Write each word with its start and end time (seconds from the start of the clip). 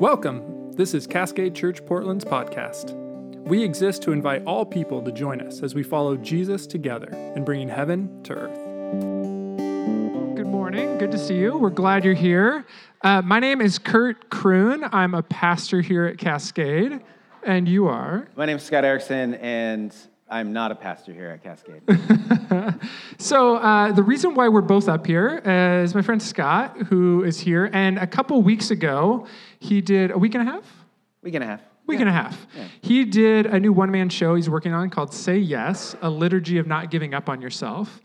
Welcome. 0.00 0.72
This 0.72 0.94
is 0.94 1.06
Cascade 1.06 1.54
Church 1.54 1.84
Portland's 1.84 2.24
podcast. 2.24 2.94
We 3.44 3.62
exist 3.62 4.00
to 4.04 4.12
invite 4.12 4.42
all 4.46 4.64
people 4.64 5.02
to 5.02 5.12
join 5.12 5.42
us 5.42 5.62
as 5.62 5.74
we 5.74 5.82
follow 5.82 6.16
Jesus 6.16 6.66
together 6.66 7.10
in 7.36 7.44
bringing 7.44 7.68
heaven 7.68 8.22
to 8.22 8.32
earth. 8.32 8.56
Good 10.36 10.46
morning. 10.46 10.96
Good 10.96 11.10
to 11.10 11.18
see 11.18 11.36
you. 11.36 11.58
We're 11.58 11.68
glad 11.68 12.06
you're 12.06 12.14
here. 12.14 12.64
Uh, 13.02 13.20
my 13.20 13.40
name 13.40 13.60
is 13.60 13.78
Kurt 13.78 14.30
Kroon. 14.30 14.88
I'm 14.90 15.12
a 15.12 15.22
pastor 15.22 15.82
here 15.82 16.06
at 16.06 16.16
Cascade, 16.16 17.00
and 17.42 17.68
you 17.68 17.86
are. 17.86 18.26
My 18.36 18.46
name 18.46 18.56
is 18.56 18.62
Scott 18.62 18.86
Erickson, 18.86 19.34
and 19.34 19.94
I'm 20.30 20.52
not 20.52 20.70
a 20.70 20.74
pastor 20.74 21.12
here 21.12 21.30
at 21.30 21.42
Cascade. 21.42 21.82
So, 23.18 23.56
uh, 23.56 23.92
the 23.92 24.02
reason 24.02 24.34
why 24.34 24.48
we're 24.48 24.62
both 24.62 24.88
up 24.88 25.06
here 25.06 25.42
is 25.84 25.94
my 25.94 26.00
friend 26.00 26.22
Scott, 26.22 26.74
who 26.88 27.22
is 27.22 27.38
here. 27.38 27.68
And 27.74 27.98
a 27.98 28.06
couple 28.06 28.40
weeks 28.40 28.70
ago, 28.70 29.26
he 29.58 29.82
did 29.82 30.10
a 30.10 30.16
week 30.16 30.34
and 30.34 30.48
a 30.48 30.50
half? 30.50 30.64
Week 31.22 31.34
and 31.34 31.44
a 31.44 31.46
half. 31.46 31.60
Week 31.86 31.98
Yeah. 31.98 32.06
and 32.06 32.08
a 32.08 32.12
half. 32.12 32.46
He 32.80 33.04
did 33.04 33.44
a 33.44 33.60
new 33.60 33.74
one 33.74 33.90
man 33.90 34.08
show 34.08 34.34
he's 34.36 34.48
working 34.48 34.72
on 34.72 34.88
called 34.88 35.12
Say 35.12 35.36
Yes, 35.36 35.94
a 36.00 36.08
liturgy 36.08 36.56
of 36.56 36.66
not 36.66 36.90
giving 36.90 37.12
up 37.12 37.28
on 37.28 37.42
yourself. 37.42 38.00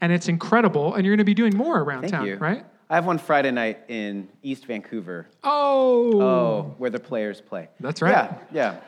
And 0.00 0.12
it's 0.12 0.28
incredible. 0.28 0.94
And 0.94 1.04
you're 1.04 1.12
going 1.12 1.18
to 1.18 1.24
be 1.24 1.34
doing 1.34 1.56
more 1.56 1.80
around 1.80 2.02
Thank 2.02 2.12
town, 2.12 2.26
you. 2.26 2.36
right? 2.36 2.64
I 2.88 2.94
have 2.94 3.06
one 3.06 3.18
Friday 3.18 3.50
night 3.50 3.80
in 3.88 4.28
East 4.44 4.66
Vancouver. 4.66 5.26
Oh. 5.42 6.20
Oh, 6.22 6.74
where 6.78 6.90
the 6.90 7.00
players 7.00 7.40
play. 7.40 7.68
That's 7.80 8.02
right. 8.02 8.12
Yeah, 8.12 8.38
yeah. 8.52 8.80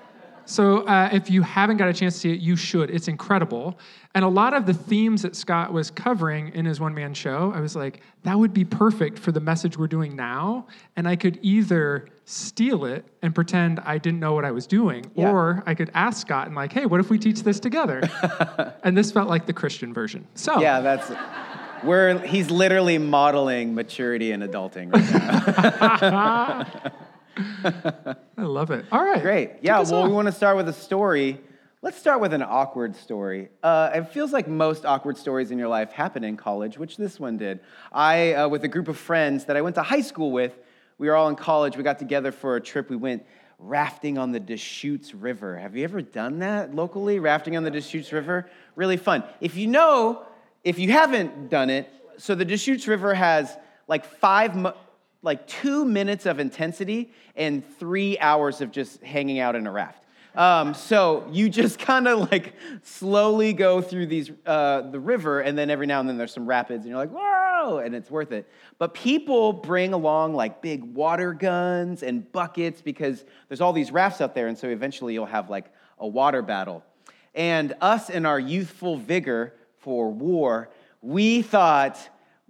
So, 0.52 0.83
uh, 0.87 1.09
if 1.11 1.30
you 1.30 1.41
haven't 1.41 1.79
got 1.79 1.88
a 1.88 1.95
chance 1.95 2.12
to 2.15 2.20
see 2.20 2.33
it, 2.33 2.41
you 2.41 2.56
should. 2.56 2.91
It's 2.91 3.09
incredible. 3.09 3.79
And 4.15 4.23
a 4.23 4.29
lot 4.29 4.52
of 4.52 4.66
the 4.66 4.74
themes 4.74 5.23
that 5.23 5.34
Scott 5.34 5.73
was 5.73 5.91
covering 5.91 6.51
in 6.55 6.66
his 6.66 6.79
one 6.79 6.93
man 6.95 7.15
show, 7.15 7.51
I 7.56 7.60
was 7.60 7.74
like, 7.74 8.02
that 8.24 8.38
would 8.38 8.52
be 8.52 8.62
perfect 8.62 9.19
for 9.19 9.33
the 9.33 9.41
message 9.41 9.79
we're 9.79 9.87
doing 9.87 10.15
now. 10.15 10.66
And 10.95 11.09
I 11.09 11.16
could 11.16 11.38
either 11.41 12.09
steal 12.27 12.84
it 12.84 13.07
and 13.23 13.34
pretend 13.34 13.80
I 13.80 13.96
didn't 13.96 14.21
know 14.21 14.35
what 14.35 14.45
I 14.45 14.51
was 14.51 14.66
doing, 14.66 15.07
Yeah. 15.15 15.30
or 15.32 15.62
I 15.65 15.74
could 15.74 15.90
ask 15.95 16.21
Scott 16.21 16.49
and, 16.49 16.55
like, 16.55 16.74
hey, 16.74 16.84
what 16.84 17.01
if 17.01 17.09
we 17.09 17.18
teach 17.18 17.43
this 17.43 17.59
together? 17.59 18.02
and 18.84 18.95
this 18.95 19.10
felt 19.10 19.30
like 19.30 19.46
the 19.46 19.55
Christian 19.55 19.95
version. 19.95 20.27
So, 20.34 20.60
Yeah, 20.60 20.80
that's 20.80 21.09
where 21.82 22.18
he's 22.18 22.51
literally 22.51 22.99
modeling 22.99 23.74
maturity 23.74 24.32
and 24.32 24.43
adulting 24.43 24.93
right 24.93 26.02
now. 26.02 26.93
I 28.37 28.43
love 28.43 28.71
it. 28.71 28.85
All 28.93 29.05
right. 29.05 29.23
Great. 29.23 29.52
Yeah, 29.63 29.80
well, 29.83 30.07
we 30.07 30.13
want 30.13 30.27
to 30.27 30.33
start 30.33 30.57
with 30.57 30.69
a 30.69 30.73
story. 30.73 31.41
Let's 31.80 31.99
start 31.99 32.21
with 32.21 32.33
an 32.33 32.43
awkward 32.43 32.95
story. 32.95 33.49
Uh, 33.63 33.91
it 33.95 34.09
feels 34.11 34.33
like 34.33 34.47
most 34.47 34.85
awkward 34.85 35.16
stories 35.16 35.51
in 35.51 35.59
your 35.59 35.69
life 35.69 35.93
happen 35.93 36.23
in 36.23 36.37
college, 36.37 36.79
which 36.79 36.97
this 36.97 37.19
one 37.19 37.39
did. 37.39 37.61
I, 37.91 38.35
uh, 38.35 38.49
with 38.49 38.63
a 38.65 38.69
group 38.69 38.89
of 38.89 38.97
friends 38.97 39.47
that 39.47 39.57
I 39.57 39.63
went 39.63 39.74
to 39.74 39.83
high 39.83 40.01
school 40.01 40.30
with, 40.30 40.57
we 40.99 41.09
were 41.09 41.16
all 41.16 41.29
in 41.29 41.35
college. 41.35 41.77
We 41.77 41.83
got 41.83 41.99
together 41.99 42.30
for 42.30 42.55
a 42.57 42.61
trip. 42.61 42.89
We 42.89 42.97
went 42.97 43.24
rafting 43.59 44.19
on 44.19 44.33
the 44.33 44.41
Deschutes 44.41 45.15
River. 45.15 45.59
Have 45.59 45.74
you 45.74 45.85
ever 45.85 46.02
done 46.02 46.41
that 46.41 46.74
locally? 46.74 47.19
Rafting 47.19 47.57
on 47.57 47.65
the 47.65 47.71
Deschutes 47.71 48.13
River? 48.13 48.49
Really 48.77 48.96
fun. 48.96 49.24
If 49.41 49.57
you 49.57 49.67
know, 49.67 50.24
if 50.63 50.79
you 50.79 50.93
haven't 50.93 51.49
done 51.49 51.71
it, 51.71 51.89
so 52.19 52.35
the 52.35 52.45
Deschutes 52.45 52.87
River 52.87 53.15
has 53.15 53.57
like 53.89 54.05
five, 54.05 54.55
like 55.23 55.46
two 55.46 55.84
minutes 55.84 56.26
of 56.26 56.40
intensity 56.40 57.12
and 57.37 57.65
three 57.78 58.18
hours 58.18 58.60
of 58.60 58.70
just 58.70 59.02
hanging 59.02 59.38
out 59.38 59.54
in 59.56 59.66
a 59.66 59.73
raft. 59.73 60.02
Um, 60.34 60.73
so 60.73 61.28
you 61.30 61.51
just 61.51 61.78
kind 61.78 62.09
of 62.09 62.30
like 62.30 62.54
slowly 62.82 63.52
go 63.52 63.82
through 63.82 64.06
these 64.06 64.31
uh, 64.47 64.81
the 64.81 64.98
river, 64.98 65.41
and 65.41 65.59
then 65.59 65.69
every 65.69 65.87
now 65.87 66.00
and 66.00 66.09
then 66.09 66.16
there's 66.16 66.32
some 66.32 66.47
rapids, 66.47 66.84
and 66.84 66.91
you're 66.91 66.98
like, 66.98 67.10
whoa, 67.10 67.78
and 67.78 67.94
it's 67.94 68.10
worth 68.10 68.32
it. 68.32 68.50
But 68.78 68.94
people 68.94 69.53
bring 69.53 69.93
along 69.93 70.34
like 70.34 70.62
big 70.62 70.82
water 70.82 71.34
guns 71.34 72.03
and 72.03 72.31
buckets 72.32 72.81
because 72.81 73.25
there's 73.48 73.60
all 73.60 73.75
these 73.75 73.91
rafts 73.91 74.22
out 74.22 74.34
there, 74.34 74.48
and 74.48 74.56
so 74.56 74.69
eventually 74.69 75.12
you'll 75.12 75.26
have 75.26 75.50
like 75.50 75.66
a 75.98 76.06
water 76.06 76.41
battle. 76.41 76.82
And 77.34 77.75
us 77.81 78.09
in 78.09 78.25
our 78.25 78.41
youthful 78.41 78.97
vigor 78.97 79.55
for 79.78 80.11
war, 80.11 80.71
we 81.03 81.43
thought 81.43 81.99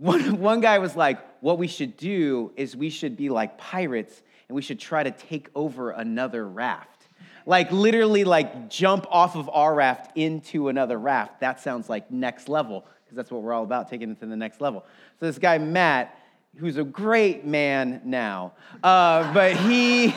one, 0.03 0.41
one 0.41 0.61
guy 0.61 0.79
was 0.79 0.97
like, 0.97 1.21
what 1.41 1.59
we 1.59 1.69
should 1.69 1.97
do 1.97 2.51
is 2.57 2.77
we 2.77 2.91
should 2.91 3.17
be 3.17 3.29
like 3.29 3.57
pirates 3.57 4.21
and 4.49 4.57
we 4.57 4.61
should 4.61 4.81
try 4.81 5.05
to 5.05 5.13
take 5.13 5.49
over 5.55 5.93
another 5.93 6.47
raft. 6.49 7.07
Like 7.47 7.71
literally 7.71 8.25
like 8.25 8.69
jump 8.69 9.07
off 9.11 9.37
of 9.37 9.49
our 9.53 9.73
raft 9.73 10.17
into 10.17 10.69
another 10.69 10.99
raft. 10.99 11.39
That 11.39 11.61
sounds 11.61 11.89
like 11.89 12.11
next 12.11 12.49
level 12.49 12.85
because 13.05 13.15
that's 13.17 13.31
what 13.31 13.43
we're 13.43 13.53
all 13.53 13.63
about, 13.63 13.89
taking 13.89 14.11
it 14.11 14.19
to 14.19 14.27
the 14.27 14.35
next 14.35 14.61
level. 14.61 14.85
So 15.21 15.27
this 15.27 15.39
guy, 15.39 15.59
Matt, 15.59 16.19
who's 16.57 16.79
a 16.79 16.85
great 16.85 17.45
man 17.45 18.01
now, 18.05 18.55
uh, 18.83 19.33
but 19.33 19.57
he, 19.57 20.13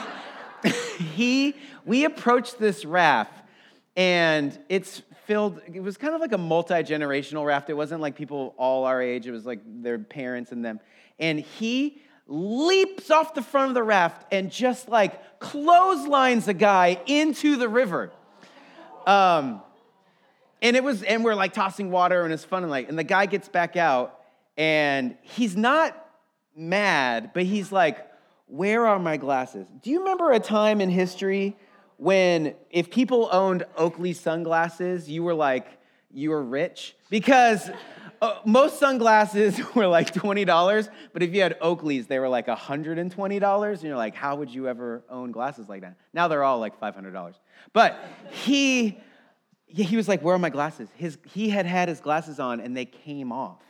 he, 1.14 1.56
we 1.86 2.06
approached 2.06 2.58
this 2.58 2.86
raft 2.86 3.44
and 3.96 4.58
it's 4.68 5.04
filled 5.26 5.62
it 5.72 5.82
was 5.82 5.98
kind 5.98 6.14
of 6.14 6.22
like 6.22 6.32
a 6.32 6.38
multi-generational 6.38 7.46
raft. 7.46 7.70
It 7.70 7.74
wasn't 7.74 8.02
like 8.02 8.16
people 8.16 8.54
all 8.58 8.86
our 8.86 9.02
age 9.02 9.28
it 9.28 9.32
was 9.32 9.46
like 9.46 9.60
their 9.66 10.00
parents 10.00 10.52
and 10.52 10.64
them. 10.64 10.80
And 11.20 11.40
he 11.40 12.02
leaps 12.28 13.12
off 13.12 13.34
the 13.34 13.42
front 13.42 13.70
of 13.70 13.76
the 13.76 13.84
raft 13.84 14.26
and 14.32 14.52
just 14.52 14.90
like 14.90 15.40
clotheslines 15.40 16.48
a 16.48 16.54
guy 16.54 17.00
into 17.06 17.56
the 17.58 17.70
river. 17.70 18.12
Um, 19.06 19.62
and 20.62 20.76
it 20.76 20.84
was 20.84 21.04
and 21.04 21.24
we're 21.24 21.36
like 21.36 21.54
tossing 21.54 21.92
water 21.92 22.24
and 22.24 22.34
it's 22.34 22.44
fun 22.44 22.64
and 22.64 22.72
like 22.72 22.90
and 22.90 22.98
the 22.98 23.04
guy 23.04 23.26
gets 23.26 23.48
back 23.48 23.76
out 23.76 24.20
and 24.58 25.16
he's 25.22 25.56
not 25.56 26.02
mad 26.56 27.32
but 27.34 27.44
he's 27.44 27.72
like 27.72 28.10
where 28.48 28.86
are 28.86 29.00
my 29.00 29.18
glasses? 29.18 29.68
Do 29.82 29.90
you 29.90 30.00
remember 30.00 30.32
a 30.32 30.40
time 30.40 30.80
in 30.80 30.90
history 30.90 31.58
when 31.98 32.56
if 32.70 32.90
people 32.90 33.30
owned 33.32 33.64
oakley 33.78 34.14
sunglasses 34.14 35.10
you 35.10 35.24
were 35.24 35.34
like 35.34 35.68
you 36.12 36.30
were 36.30 36.44
rich 36.44 36.96
because 37.10 37.70
uh, 38.22 38.40
most 38.46 38.80
sunglasses 38.80 39.60
were 39.76 39.88
like 39.88 40.14
$20 40.14 40.90
but 41.14 41.24
if 41.24 41.34
you 41.34 41.42
had 41.42 41.60
oakleys 41.60 42.08
they 42.08 42.20
were 42.20 42.30
like 42.30 42.48
$120 42.48 43.72
and 43.72 43.84
you're 43.84 43.98
like 43.98 44.16
how 44.16 44.36
would 44.36 44.54
you 44.54 44.68
ever 44.68 45.04
own 45.10 45.32
glasses 45.32 45.68
like 45.70 45.82
that 45.82 45.96
now 46.14 46.28
they're 46.28 46.44
all 46.44 46.60
like 46.60 46.80
$500 46.80 47.34
but 47.74 48.00
he 48.32 48.98
he 49.84 49.98
was 49.98 50.08
like, 50.08 50.22
Where 50.22 50.36
are 50.36 50.40
my 50.40 50.50
glasses? 50.50 50.90
His, 50.96 51.18
he 51.26 51.50
had 51.50 51.66
had 51.66 51.90
his 51.90 52.00
glasses 52.00 52.40
on 52.40 52.60
and 52.60 52.76
they 52.76 52.86
came 52.86 53.32
off 53.32 53.62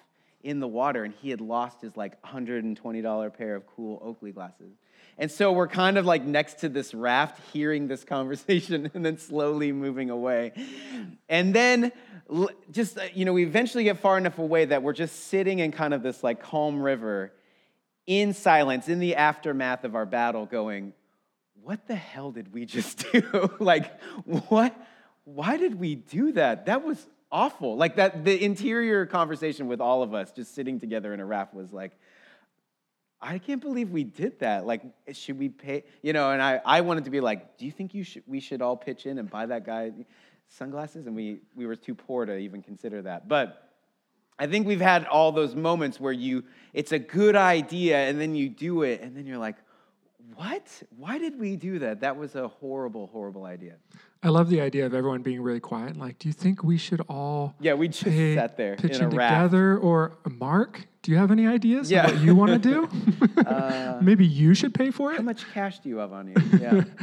in 0.43 0.59
the 0.59 0.67
water 0.67 1.03
and 1.03 1.13
he 1.13 1.29
had 1.29 1.41
lost 1.41 1.81
his 1.81 1.97
like 1.97 2.21
$120 2.21 3.33
pair 3.37 3.55
of 3.55 3.65
cool 3.67 3.99
Oakley 4.03 4.31
glasses. 4.31 4.73
And 5.17 5.31
so 5.31 5.51
we're 5.53 5.67
kind 5.67 5.97
of 5.97 6.05
like 6.05 6.23
next 6.23 6.59
to 6.59 6.69
this 6.69 6.93
raft, 6.93 7.39
hearing 7.53 7.87
this 7.87 8.03
conversation 8.15 8.91
and 8.93 9.05
then 9.05 9.17
slowly 9.17 9.71
moving 9.71 10.09
away. 10.09 10.53
And 11.29 11.53
then 11.53 11.91
just, 12.71 12.97
uh, 12.97 13.03
you 13.13 13.25
know, 13.25 13.33
we 13.33 13.43
eventually 13.43 13.83
get 13.83 13.99
far 13.99 14.17
enough 14.17 14.39
away 14.39 14.65
that 14.65 14.83
we're 14.83 14.93
just 14.93 15.27
sitting 15.27 15.59
in 15.59 15.71
kind 15.71 15.93
of 15.93 16.03
this 16.03 16.23
like 16.23 16.41
calm 16.41 16.81
river 16.81 17.31
in 18.07 18.33
silence, 18.33 18.87
in 18.87 18.99
the 18.99 19.15
aftermath 19.15 19.83
of 19.83 19.95
our 19.95 20.05
battle, 20.05 20.45
going, 20.45 20.93
what 21.63 21.87
the 21.87 21.95
hell 21.95 22.31
did 22.31 22.53
we 22.53 22.65
just 22.65 23.05
do? 23.11 23.51
like, 23.59 23.99
what? 24.25 24.75
Why 25.23 25.57
did 25.57 25.79
we 25.79 25.95
do 25.95 26.33
that? 26.33 26.67
That 26.67 26.83
was 26.83 27.03
awful. 27.31 27.75
Like 27.75 27.95
that, 27.95 28.23
the 28.23 28.43
interior 28.43 29.07
conversation 29.07 29.67
with 29.67 29.81
all 29.81 30.03
of 30.03 30.13
us 30.13 30.31
just 30.31 30.53
sitting 30.53 30.79
together 30.79 31.13
in 31.13 31.19
a 31.19 31.25
raft 31.25 31.53
was 31.55 31.73
like, 31.73 31.93
I 33.21 33.39
can't 33.39 33.61
believe 33.61 33.89
we 33.89 34.03
did 34.03 34.39
that. 34.39 34.65
Like, 34.65 34.81
should 35.11 35.39
we 35.39 35.49
pay? 35.49 35.83
You 36.01 36.13
know, 36.13 36.31
and 36.31 36.41
I, 36.41 36.61
I 36.65 36.81
wanted 36.81 37.05
to 37.05 37.09
be 37.09 37.21
like, 37.21 37.57
do 37.57 37.65
you 37.65 37.71
think 37.71 37.93
you 37.93 38.03
should, 38.03 38.23
we 38.27 38.39
should 38.39 38.61
all 38.61 38.77
pitch 38.77 39.05
in 39.05 39.17
and 39.17 39.29
buy 39.29 39.45
that 39.47 39.65
guy 39.65 39.91
sunglasses? 40.47 41.07
And 41.07 41.15
we, 41.15 41.39
we 41.55 41.65
were 41.65 41.75
too 41.75 41.95
poor 41.95 42.25
to 42.25 42.37
even 42.37 42.61
consider 42.61 43.01
that. 43.03 43.27
But 43.27 43.71
I 44.37 44.47
think 44.47 44.67
we've 44.67 44.81
had 44.81 45.05
all 45.05 45.31
those 45.31 45.55
moments 45.55 45.99
where 45.99 46.11
you, 46.11 46.43
it's 46.73 46.91
a 46.91 46.99
good 46.99 47.35
idea, 47.35 47.97
and 48.09 48.19
then 48.19 48.35
you 48.35 48.49
do 48.49 48.83
it, 48.83 49.01
and 49.01 49.15
then 49.15 49.25
you're 49.25 49.37
like, 49.37 49.55
what? 50.35 50.83
Why 50.97 51.17
did 51.17 51.39
we 51.39 51.55
do 51.55 51.79
that? 51.79 52.01
That 52.01 52.17
was 52.17 52.35
a 52.35 52.47
horrible, 52.47 53.07
horrible 53.07 53.45
idea. 53.45 53.75
I 54.23 54.29
love 54.29 54.49
the 54.49 54.59
idea 54.61 54.85
of 54.85 54.93
everyone 54.93 55.21
being 55.21 55.41
really 55.41 55.59
quiet 55.59 55.89
and 55.91 55.99
like, 55.99 56.17
do 56.19 56.27
you 56.27 56.33
think 56.33 56.63
we 56.63 56.77
should 56.77 57.01
all 57.07 57.53
Yeah, 57.59 57.75
we 57.75 57.87
just 57.89 58.03
pay- 58.03 58.35
sat 58.35 58.57
there 58.57 58.75
pitch 58.75 58.95
in 58.97 59.01
a 59.03 59.09
in 59.09 59.15
raft. 59.15 59.33
together? 59.51 59.77
Or 59.77 60.17
Mark, 60.29 60.87
do 61.03 61.11
you 61.11 61.17
have 61.17 61.29
any 61.31 61.45
ideas 61.45 61.91
Yeah. 61.91 62.07
what 62.07 62.19
you 62.21 62.35
want 62.35 62.51
to 62.63 62.69
do? 62.69 62.89
Uh, 63.45 63.99
Maybe 64.01 64.25
you 64.25 64.53
should 64.55 64.73
pay 64.73 64.89
for 64.91 65.11
it. 65.11 65.17
How 65.17 65.23
much 65.23 65.45
cash 65.53 65.79
do 65.79 65.89
you 65.89 65.97
have 65.97 66.11
on 66.13 66.27
you? 66.27 66.35
Yeah. 66.59 66.83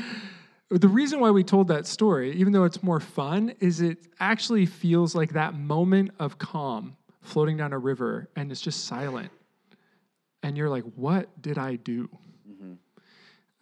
The 0.71 0.89
reason 0.89 1.21
why 1.21 1.31
we 1.31 1.45
told 1.45 1.69
that 1.69 1.87
story, 1.87 2.33
even 2.33 2.55
though 2.55 2.65
it's 2.65 2.83
more 2.83 2.99
fun, 2.99 3.53
is 3.61 3.83
it 3.83 3.99
actually 4.21 4.65
feels 4.65 5.15
like 5.15 5.35
that 5.35 5.53
moment 5.53 6.13
of 6.19 6.39
calm 6.39 6.97
floating 7.21 7.59
down 7.59 7.75
a 7.75 7.79
river 7.79 8.31
and 8.37 8.51
it's 8.51 8.63
just 8.63 8.87
silent. 8.87 9.31
And 10.43 10.57
you're 10.57 10.71
like, 10.71 10.85
what 10.97 11.29
did 11.43 11.59
I 11.59 11.77
do? 11.77 12.09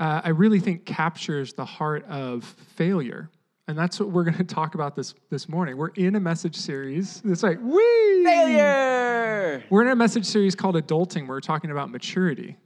Uh, 0.00 0.23
I 0.25 0.31
really 0.31 0.58
think 0.58 0.87
captures 0.87 1.52
the 1.52 1.64
heart 1.64 2.06
of 2.06 2.43
failure. 2.75 3.29
And 3.69 3.79
that's 3.79 4.00
what 4.00 4.08
we're 4.11 4.25
going 4.31 4.38
to 4.38 4.44
talk 4.44 4.75
about 4.75 4.97
this, 4.97 5.14
this 5.29 5.49
morning. 5.49 5.76
We're 5.76 5.88
in 5.88 6.17
a 6.17 6.20
message 6.20 6.56
series. 6.56 7.23
It's 7.25 7.43
like, 7.43 7.58
wee! 7.62 8.25
Failure! 8.25 9.62
We're 9.69 9.82
in 9.82 9.88
a 9.88 9.97
message 9.97 10.25
series 10.25 10.55
called 10.55 10.75
Adulting. 10.75 11.29
Where 11.29 11.37
we're 11.37 11.41
talking 11.41 11.70
about 11.70 11.91
maturity. 11.91 12.56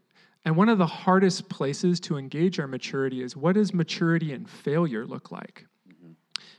And 0.45 0.57
one 0.57 0.69
of 0.69 0.79
the 0.79 0.87
hardest 0.87 1.49
places 1.49 1.99
to 2.01 2.19
engage 2.19 2.61
our 2.61 2.69
maturity 2.69 3.23
is 3.23 3.37
what 3.37 3.55
does 3.55 3.75
maturity 3.75 4.33
and 4.33 4.49
failure 4.49 5.07
look 5.07 5.33
like? 5.33 5.67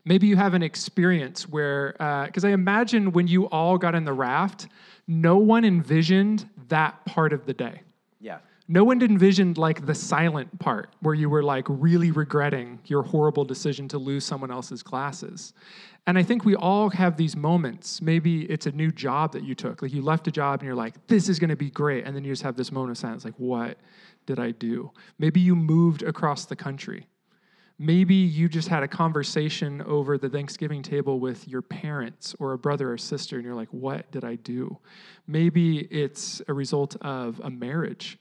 Maybe 0.06 0.27
you 0.27 0.36
have 0.36 0.54
an 0.54 0.62
experience 0.62 1.50
where, 1.50 1.94
because 2.25 2.44
uh, 2.44 2.50
I 2.50 2.51
imagine 2.51 3.12
when 3.12 3.27
you 3.27 3.45
all 3.45 3.77
got 3.77 3.95
in 3.95 4.06
the 4.06 4.13
raft, 4.13 4.68
no 5.07 5.38
one 5.38 5.66
envisioned 5.66 6.48
that 6.68 7.04
part 7.06 7.33
of 7.33 7.45
the 7.45 7.54
day. 7.54 7.81
Yeah. 8.19 8.38
No 8.68 8.84
one 8.84 9.02
envisioned 9.02 9.58
like 9.58 9.86
the 9.86 9.94
silent 9.94 10.60
part 10.60 10.96
where 11.02 11.14
you 11.14 11.30
were 11.30 11.44
like 11.44 11.66
really 11.70 12.12
regretting 12.12 12.80
your 12.86 13.04
horrible 13.04 13.46
decision 13.46 13.88
to 13.90 14.00
lose 14.00 14.26
someone 14.26 14.50
else's 14.50 14.82
glasses. 14.82 15.54
And 16.08 16.18
I 16.18 16.24
think 16.24 16.46
we 16.46 16.56
all 16.56 16.90
have 16.90 17.18
these 17.18 17.36
moments. 17.36 18.02
Maybe 18.02 18.44
it's 18.46 18.66
a 18.66 18.72
new 18.72 18.92
job 18.92 19.34
that 19.34 19.44
you 19.44 19.54
took. 19.54 19.82
Like 19.82 19.94
you 19.94 20.02
left 20.02 20.28
a 20.28 20.32
job 20.32 20.62
and 20.62 20.68
you're 20.68 20.76
like, 20.76 21.06
this 21.08 21.30
is 21.30 21.38
going 21.38 21.50
to 21.50 21.56
be 21.56 21.70
great. 21.70 22.06
And 22.06 22.16
then 22.16 22.24
you 22.24 22.32
just 22.32 22.44
have 22.44 22.56
this 22.56 22.72
moment 22.72 22.92
of 22.92 22.98
silence 22.98 23.24
like, 23.24 23.36
what 23.38 23.78
did 24.26 24.40
I 24.40 24.52
do? 24.52 24.92
Maybe 25.20 25.40
you 25.40 25.56
moved 25.56 26.02
across 26.02 26.46
the 26.46 26.56
country 26.56 27.08
Maybe 27.78 28.16
you 28.16 28.48
just 28.48 28.70
had 28.70 28.84
a 28.84 28.88
conversation 28.88 29.82
over 29.82 30.18
the 30.18 30.30
Thanksgiving 30.30 30.82
table 30.82 31.20
with 31.20 31.46
your 31.46 31.62
parents 31.62 32.34
or 32.40 32.54
a 32.54 32.58
brother 32.58 32.94
or 32.94 32.98
sister, 32.98 33.36
and 33.36 33.44
you're 33.44 33.56
like, 33.56 33.68
what 33.72 34.10
did 34.12 34.24
I 34.24 34.36
do? 34.36 34.78
Maybe 35.28 35.80
it's 35.80 36.42
a 36.48 36.54
result 36.54 36.96
of 37.02 37.42
a 37.44 37.50
marriage 37.50 38.18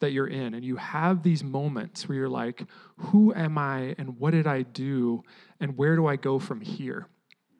that 0.00 0.12
you're 0.12 0.26
in, 0.26 0.54
and 0.54 0.64
you 0.64 0.76
have 0.76 1.22
these 1.22 1.42
moments 1.42 2.08
where 2.08 2.18
you're 2.18 2.28
like, 2.28 2.64
who 2.96 3.32
am 3.34 3.58
I, 3.58 3.94
and 3.98 4.18
what 4.18 4.32
did 4.32 4.46
I 4.46 4.62
do, 4.62 5.22
and 5.60 5.76
where 5.76 5.96
do 5.96 6.06
I 6.06 6.16
go 6.16 6.38
from 6.38 6.60
here? 6.60 7.08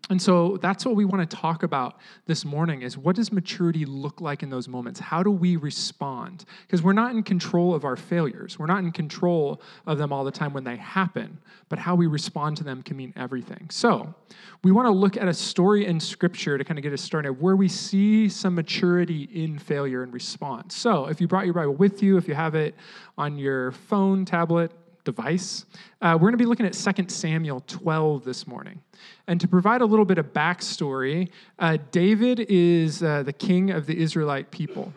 And 0.09 0.23
so 0.23 0.57
that's 0.63 0.87
what 0.87 0.95
we 0.95 1.05
want 1.05 1.29
to 1.29 1.37
talk 1.37 1.65
about 1.65 1.99
this 2.27 2.45
morning 2.45 2.83
is 2.83 2.97
what 2.97 3.17
does 3.17 3.33
maturity 3.33 3.85
look 3.85 4.21
like 4.21 4.45
in 4.45 4.51
those 4.51 4.69
moments? 4.69 5.01
How 5.01 5.23
do 5.23 5.31
we 5.33 5.57
respond? 5.57 6.45
Because 6.67 6.81
we're 6.81 6.93
not 6.93 7.11
in 7.11 7.25
control 7.25 7.75
of 7.75 7.85
our 7.85 7.97
failures. 7.97 8.57
We're 8.57 8.67
not 8.67 8.79
in 8.79 8.93
control 8.93 9.61
of 9.85 9.99
them 9.99 10.13
all 10.13 10.23
the 10.23 10.31
time 10.31 10.53
when 10.53 10.63
they 10.63 10.77
happen, 10.77 11.39
but 11.69 11.81
how 11.81 11.97
we 11.97 12.07
respond 12.07 12.57
to 12.59 12.65
them 12.65 12.83
can 12.83 12.97
mean 12.97 13.13
everything. 13.17 13.69
So, 13.71 14.15
we 14.63 14.73
want 14.73 14.87
to 14.87 14.93
look 14.93 15.17
at 15.17 15.29
a 15.29 15.35
story 15.35 15.87
in 15.87 16.01
scripture 16.01 16.57
to 16.57 16.65
kind 16.65 16.79
of 16.79 16.83
get 16.83 16.93
us 16.93 17.03
started 17.03 17.41
where 17.41 17.57
we 17.57 17.69
see 17.69 18.29
some 18.29 18.55
maturity 18.55 19.29
in 19.33 19.59
failure 19.59 20.03
and 20.03 20.13
response. 20.13 20.77
So, 20.77 21.07
if 21.07 21.21
you 21.21 21.27
brought 21.27 21.47
your 21.47 21.55
Bible 21.55 21.75
with 21.75 22.03
you, 22.03 22.17
if 22.17 22.29
you 22.29 22.35
have 22.35 22.55
it 22.55 22.75
on 23.19 23.39
your 23.39 23.73
phone, 23.73 24.25
tablet, 24.25 24.73
device. 25.07 25.65
Uh, 26.03 26.13
we're 26.13 26.29
going 26.29 26.33
to 26.33 26.39
be 26.39 26.45
looking 26.45 26.67
at 26.67 26.75
2 26.75 27.05
Samuel 27.09 27.63
12 27.67 28.25
this 28.25 28.47
morning. 28.47 28.83
And 29.27 29.41
to 29.41 29.49
provide 29.49 29.81
a 29.81 29.87
little 29.87 30.05
bit 30.05 30.19
of 30.19 30.35
backstory, 30.35 31.31
uh, 31.59 31.79
David 31.91 32.41
is 32.51 33.03
uh, 33.03 33.23
the 33.23 33.33
king 33.33 33.71
of 33.71 33.87
the 33.87 33.99
Israelite 33.99 34.51
people. 34.51 34.93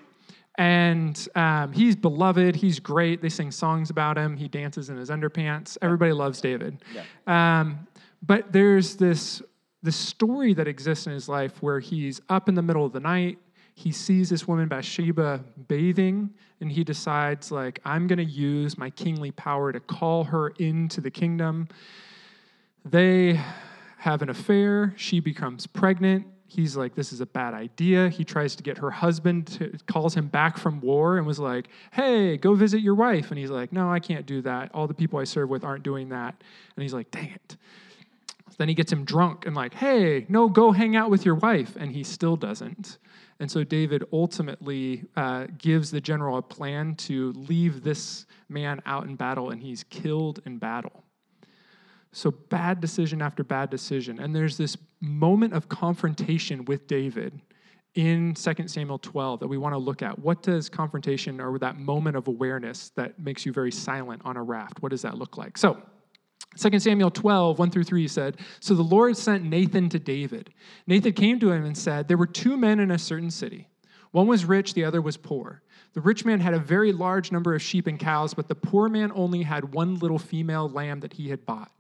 And 0.58 1.26
um, 1.36 1.72
he's 1.72 1.96
beloved. 1.96 2.58
He's 2.58 2.80
great. 2.80 3.22
They 3.22 3.30
sing 3.30 3.50
songs 3.52 3.90
about 3.90 4.18
him. 4.18 4.36
He 4.36 4.50
dances 4.50 4.90
in 4.90 4.98
his 4.98 5.10
underpants. 5.10 5.78
Everybody 5.82 6.12
loves 6.12 6.42
David. 6.42 6.84
Yeah. 6.94 7.62
Um, 7.62 7.88
but 8.22 8.52
there's 8.52 8.98
this, 8.98 9.42
this 9.82 9.96
story 9.96 10.54
that 10.56 10.68
exists 10.68 11.08
in 11.08 11.14
his 11.14 11.30
life 11.30 11.64
where 11.64 11.80
he's 11.80 12.20
up 12.28 12.50
in 12.50 12.56
the 12.56 12.62
middle 12.62 12.86
of 12.86 12.92
the 12.92 13.00
night 13.00 13.40
he 13.80 13.94
sees 13.94 14.30
this 14.30 14.46
woman 14.46 14.68
Bathsheba 14.68 15.42
bathing 15.70 16.30
and 16.60 16.70
he 16.70 16.84
decides 16.84 17.50
like 17.50 17.80
I'm 17.86 18.08
going 18.08 18.18
to 18.18 18.26
use 18.26 18.78
my 18.78 18.90
kingly 18.90 19.32
power 19.32 19.72
to 19.72 19.80
call 19.80 20.26
her 20.26 20.50
into 20.60 21.00
the 21.00 21.10
kingdom. 21.10 21.70
They 22.84 23.40
have 24.00 24.22
an 24.22 24.30
affair, 24.30 24.94
she 24.98 25.22
becomes 25.22 25.66
pregnant. 25.66 26.28
He's 26.46 26.76
like 26.76 26.94
this 26.94 27.14
is 27.14 27.22
a 27.22 27.26
bad 27.26 27.54
idea. 27.54 28.10
He 28.10 28.26
tries 28.26 28.54
to 28.58 28.64
get 28.64 28.78
her 28.80 28.92
husband 28.92 29.48
to 29.60 29.72
calls 29.88 30.14
him 30.14 30.28
back 30.28 30.58
from 30.58 30.82
war 30.82 31.18
and 31.18 31.26
was 31.26 31.40
like, 31.40 31.70
"Hey, 31.94 32.36
go 32.36 32.56
visit 32.56 32.82
your 32.82 32.96
wife." 32.96 33.30
And 33.30 33.40
he's 33.40 33.52
like, 33.52 33.72
"No, 33.72 33.90
I 33.90 34.00
can't 34.00 34.26
do 34.26 34.42
that. 34.42 34.72
All 34.74 34.88
the 34.88 34.94
people 34.94 35.20
I 35.20 35.24
serve 35.24 35.48
with 35.48 35.64
aren't 35.64 35.84
doing 35.84 36.10
that." 36.10 36.36
And 36.76 36.84
he's 36.84 36.94
like, 36.94 37.12
"Dang 37.12 37.32
it." 37.32 37.56
Then 38.58 38.68
he 38.68 38.74
gets 38.74 38.92
him 38.92 39.06
drunk 39.06 39.46
and 39.46 39.56
like, 39.56 39.76
"Hey, 39.76 40.26
no, 40.28 40.50
go 40.50 40.74
hang 40.74 40.98
out 40.98 41.10
with 41.10 41.24
your 41.24 41.36
wife." 41.36 41.78
And 41.80 41.92
he 41.94 42.04
still 42.04 42.36
doesn't. 42.36 42.98
And 43.40 43.50
so 43.50 43.64
David 43.64 44.04
ultimately 44.12 45.06
uh, 45.16 45.48
gives 45.58 45.92
the 45.92 46.02
general 46.02 46.38
a 46.38 46.42
plan 46.42 46.96
to 46.96 47.32
leave 47.34 47.84
this 47.84 48.26
man 48.50 48.82
out 48.86 49.08
in 49.08 49.16
battle, 49.16 49.52
and 49.52 49.62
he's 49.62 49.84
killed 49.86 50.42
in 50.46 50.58
battle. 50.58 51.04
So, 52.12 52.32
bad 52.32 52.82
decision 52.82 53.22
after 53.22 53.44
bad 53.44 53.70
decision. 53.70 54.20
And 54.20 54.36
there's 54.36 54.58
this 54.58 54.76
moment 55.00 55.54
of 55.54 55.70
confrontation 55.70 56.66
with 56.66 56.88
David 56.88 57.40
in 57.96 58.34
2 58.34 58.68
Samuel 58.68 58.98
12 58.98 59.40
that 59.40 59.48
we 59.48 59.58
want 59.58 59.74
to 59.74 59.78
look 59.78 60.02
at. 60.02 60.18
What 60.18 60.42
does 60.42 60.70
confrontation 60.70 61.40
or 61.40 61.58
that 61.60 61.78
moment 61.78 62.18
of 62.18 62.28
awareness 62.28 62.90
that 62.96 63.20
makes 63.20 63.46
you 63.46 63.54
very 63.54 63.72
silent 63.72 64.22
on 64.26 64.38
a 64.38 64.44
raft, 64.44 64.82
what 64.82 64.90
does 64.90 65.04
that 65.04 65.18
look 65.18 65.38
like? 65.38 65.58
So, 65.58 65.82
2 66.58 66.80
Samuel 66.80 67.12
12, 67.12 67.60
1 67.60 67.72
through 67.72 67.84
3 67.84 68.08
said, 68.08 68.38
So 68.60 68.74
the 68.74 68.82
Lord 68.82 69.16
sent 69.16 69.44
Nathan 69.44 69.90
to 69.90 70.00
David. 70.00 70.52
Nathan 70.88 71.14
came 71.14 71.40
to 71.40 71.52
him 71.52 71.64
and 71.64 71.78
said, 71.78 72.08
There 72.08 72.18
were 72.18 72.28
two 72.28 72.58
men 72.58 72.80
in 72.80 72.92
a 72.92 72.98
certain 72.98 73.32
city. 73.32 73.68
One 74.12 74.28
was 74.28 74.46
rich, 74.46 74.74
the 74.74 74.86
other 74.86 75.02
was 75.02 75.18
poor. 75.18 75.62
The 75.94 76.02
rich 76.02 76.26
man 76.26 76.40
had 76.40 76.54
a 76.54 76.60
very 76.60 76.92
large 76.92 77.32
number 77.32 77.54
of 77.54 77.62
sheep 77.62 77.88
and 77.88 78.00
cows, 78.00 78.34
but 78.34 78.48
the 78.48 78.56
poor 78.56 78.90
man 78.90 79.12
only 79.14 79.44
had 79.44 79.74
one 79.74 80.00
little 80.00 80.20
female 80.20 80.68
lamb 80.68 81.00
that 81.02 81.14
he 81.14 81.30
had 81.30 81.46
bought. 81.46 81.72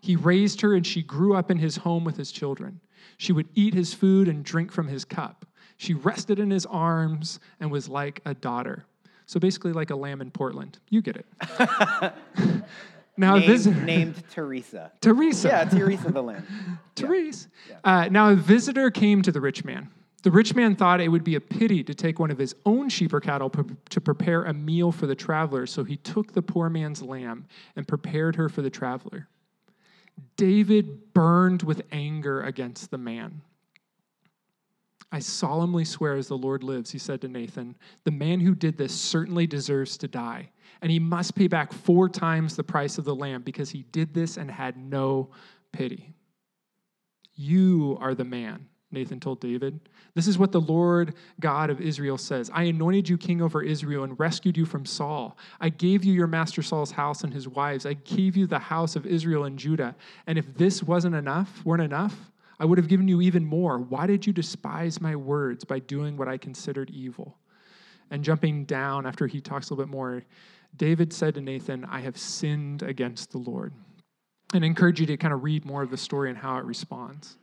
He 0.00 0.16
raised 0.16 0.60
her, 0.62 0.74
and 0.74 0.86
she 0.86 1.02
grew 1.02 1.34
up 1.34 1.50
in 1.50 1.58
his 1.58 1.76
home 1.76 2.04
with 2.04 2.16
his 2.16 2.32
children. 2.32 2.80
She 3.16 3.32
would 3.32 3.48
eat 3.54 3.74
his 3.74 3.94
food 3.94 4.28
and 4.28 4.44
drink 4.44 4.72
from 4.72 4.88
his 4.88 5.04
cup. 5.04 5.46
She 5.76 5.94
rested 5.94 6.38
in 6.38 6.50
his 6.50 6.66
arms 6.66 7.40
and 7.60 7.70
was 7.70 7.88
like 7.88 8.20
a 8.24 8.34
daughter. 8.34 8.86
So 9.26 9.40
basically, 9.40 9.72
like 9.72 9.90
a 9.90 9.96
lamb 9.96 10.20
in 10.20 10.30
Portland. 10.30 10.78
You 10.90 11.00
get 11.00 11.16
it. 11.16 11.26
Now, 13.16 13.36
named, 13.36 13.46
visitor, 13.46 13.80
named 13.80 14.22
Teresa. 14.30 14.92
Teresa. 15.00 15.48
Yeah, 15.48 15.64
Teresa 15.64 16.10
the 16.10 16.22
Lamb. 16.22 16.46
Teresa. 16.94 17.48
Yeah. 17.68 17.76
Uh, 17.84 18.08
now, 18.08 18.30
a 18.30 18.34
visitor 18.34 18.90
came 18.90 19.22
to 19.22 19.30
the 19.30 19.40
rich 19.40 19.64
man. 19.64 19.90
The 20.22 20.30
rich 20.30 20.54
man 20.54 20.74
thought 20.74 21.00
it 21.00 21.08
would 21.08 21.22
be 21.22 21.34
a 21.34 21.40
pity 21.40 21.84
to 21.84 21.94
take 21.94 22.18
one 22.18 22.30
of 22.30 22.38
his 22.38 22.54
own 22.64 22.88
sheep 22.88 23.12
or 23.12 23.20
cattle 23.20 23.50
p- 23.50 23.62
to 23.90 24.00
prepare 24.00 24.44
a 24.44 24.54
meal 24.54 24.90
for 24.90 25.06
the 25.06 25.14
traveler, 25.14 25.66
so 25.66 25.84
he 25.84 25.96
took 25.98 26.32
the 26.32 26.42
poor 26.42 26.70
man's 26.70 27.02
lamb 27.02 27.46
and 27.76 27.86
prepared 27.86 28.34
her 28.36 28.48
for 28.48 28.62
the 28.62 28.70
traveler. 28.70 29.28
David 30.36 31.12
burned 31.12 31.62
with 31.62 31.82
anger 31.92 32.40
against 32.40 32.90
the 32.90 32.98
man. 32.98 33.42
I 35.12 35.18
solemnly 35.20 35.84
swear, 35.84 36.16
as 36.16 36.28
the 36.28 36.38
Lord 36.38 36.64
lives, 36.64 36.90
he 36.90 36.98
said 36.98 37.20
to 37.20 37.28
Nathan, 37.28 37.76
the 38.02 38.10
man 38.10 38.40
who 38.40 38.54
did 38.54 38.78
this 38.78 38.98
certainly 38.98 39.46
deserves 39.46 39.96
to 39.98 40.08
die 40.08 40.50
and 40.82 40.90
he 40.90 40.98
must 40.98 41.34
pay 41.34 41.48
back 41.48 41.72
four 41.72 42.08
times 42.08 42.56
the 42.56 42.64
price 42.64 42.98
of 42.98 43.04
the 43.04 43.14
lamb 43.14 43.42
because 43.42 43.70
he 43.70 43.82
did 43.92 44.14
this 44.14 44.36
and 44.36 44.50
had 44.50 44.76
no 44.76 45.30
pity. 45.72 46.14
You 47.34 47.98
are 48.00 48.14
the 48.14 48.24
man, 48.24 48.66
Nathan 48.90 49.20
told 49.20 49.40
David. 49.40 49.80
This 50.14 50.28
is 50.28 50.38
what 50.38 50.52
the 50.52 50.60
Lord 50.60 51.14
God 51.40 51.70
of 51.70 51.80
Israel 51.80 52.16
says 52.16 52.50
I 52.54 52.64
anointed 52.64 53.08
you 53.08 53.18
king 53.18 53.42
over 53.42 53.62
Israel 53.62 54.04
and 54.04 54.18
rescued 54.18 54.56
you 54.56 54.64
from 54.64 54.86
Saul. 54.86 55.36
I 55.60 55.68
gave 55.68 56.04
you 56.04 56.12
your 56.12 56.28
master 56.28 56.62
Saul's 56.62 56.92
house 56.92 57.24
and 57.24 57.32
his 57.32 57.48
wives. 57.48 57.86
I 57.86 57.94
gave 57.94 58.36
you 58.36 58.46
the 58.46 58.58
house 58.58 58.94
of 58.94 59.06
Israel 59.06 59.44
and 59.44 59.58
Judah. 59.58 59.96
And 60.26 60.38
if 60.38 60.54
this 60.56 60.82
wasn't 60.82 61.16
enough, 61.16 61.64
weren't 61.64 61.82
enough, 61.82 62.30
I 62.60 62.64
would 62.64 62.78
have 62.78 62.88
given 62.88 63.08
you 63.08 63.20
even 63.20 63.44
more. 63.44 63.78
Why 63.78 64.06
did 64.06 64.26
you 64.26 64.32
despise 64.32 65.00
my 65.00 65.16
words 65.16 65.64
by 65.64 65.80
doing 65.80 66.16
what 66.16 66.28
I 66.28 66.38
considered 66.38 66.90
evil? 66.90 67.36
And 68.10 68.22
jumping 68.22 68.64
down 68.64 69.06
after 69.06 69.26
he 69.26 69.40
talks 69.40 69.70
a 69.70 69.74
little 69.74 69.86
bit 69.86 69.90
more, 69.90 70.22
David 70.76 71.12
said 71.12 71.34
to 71.34 71.40
Nathan, 71.40 71.84
I 71.84 72.00
have 72.00 72.16
sinned 72.16 72.82
against 72.82 73.30
the 73.30 73.38
Lord. 73.38 73.72
And 74.52 74.64
I 74.64 74.66
encourage 74.66 75.00
you 75.00 75.06
to 75.06 75.16
kind 75.16 75.34
of 75.34 75.42
read 75.42 75.64
more 75.64 75.82
of 75.82 75.90
the 75.90 75.96
story 75.96 76.28
and 76.28 76.38
how 76.38 76.56
it 76.58 76.64
responds. 76.64 77.38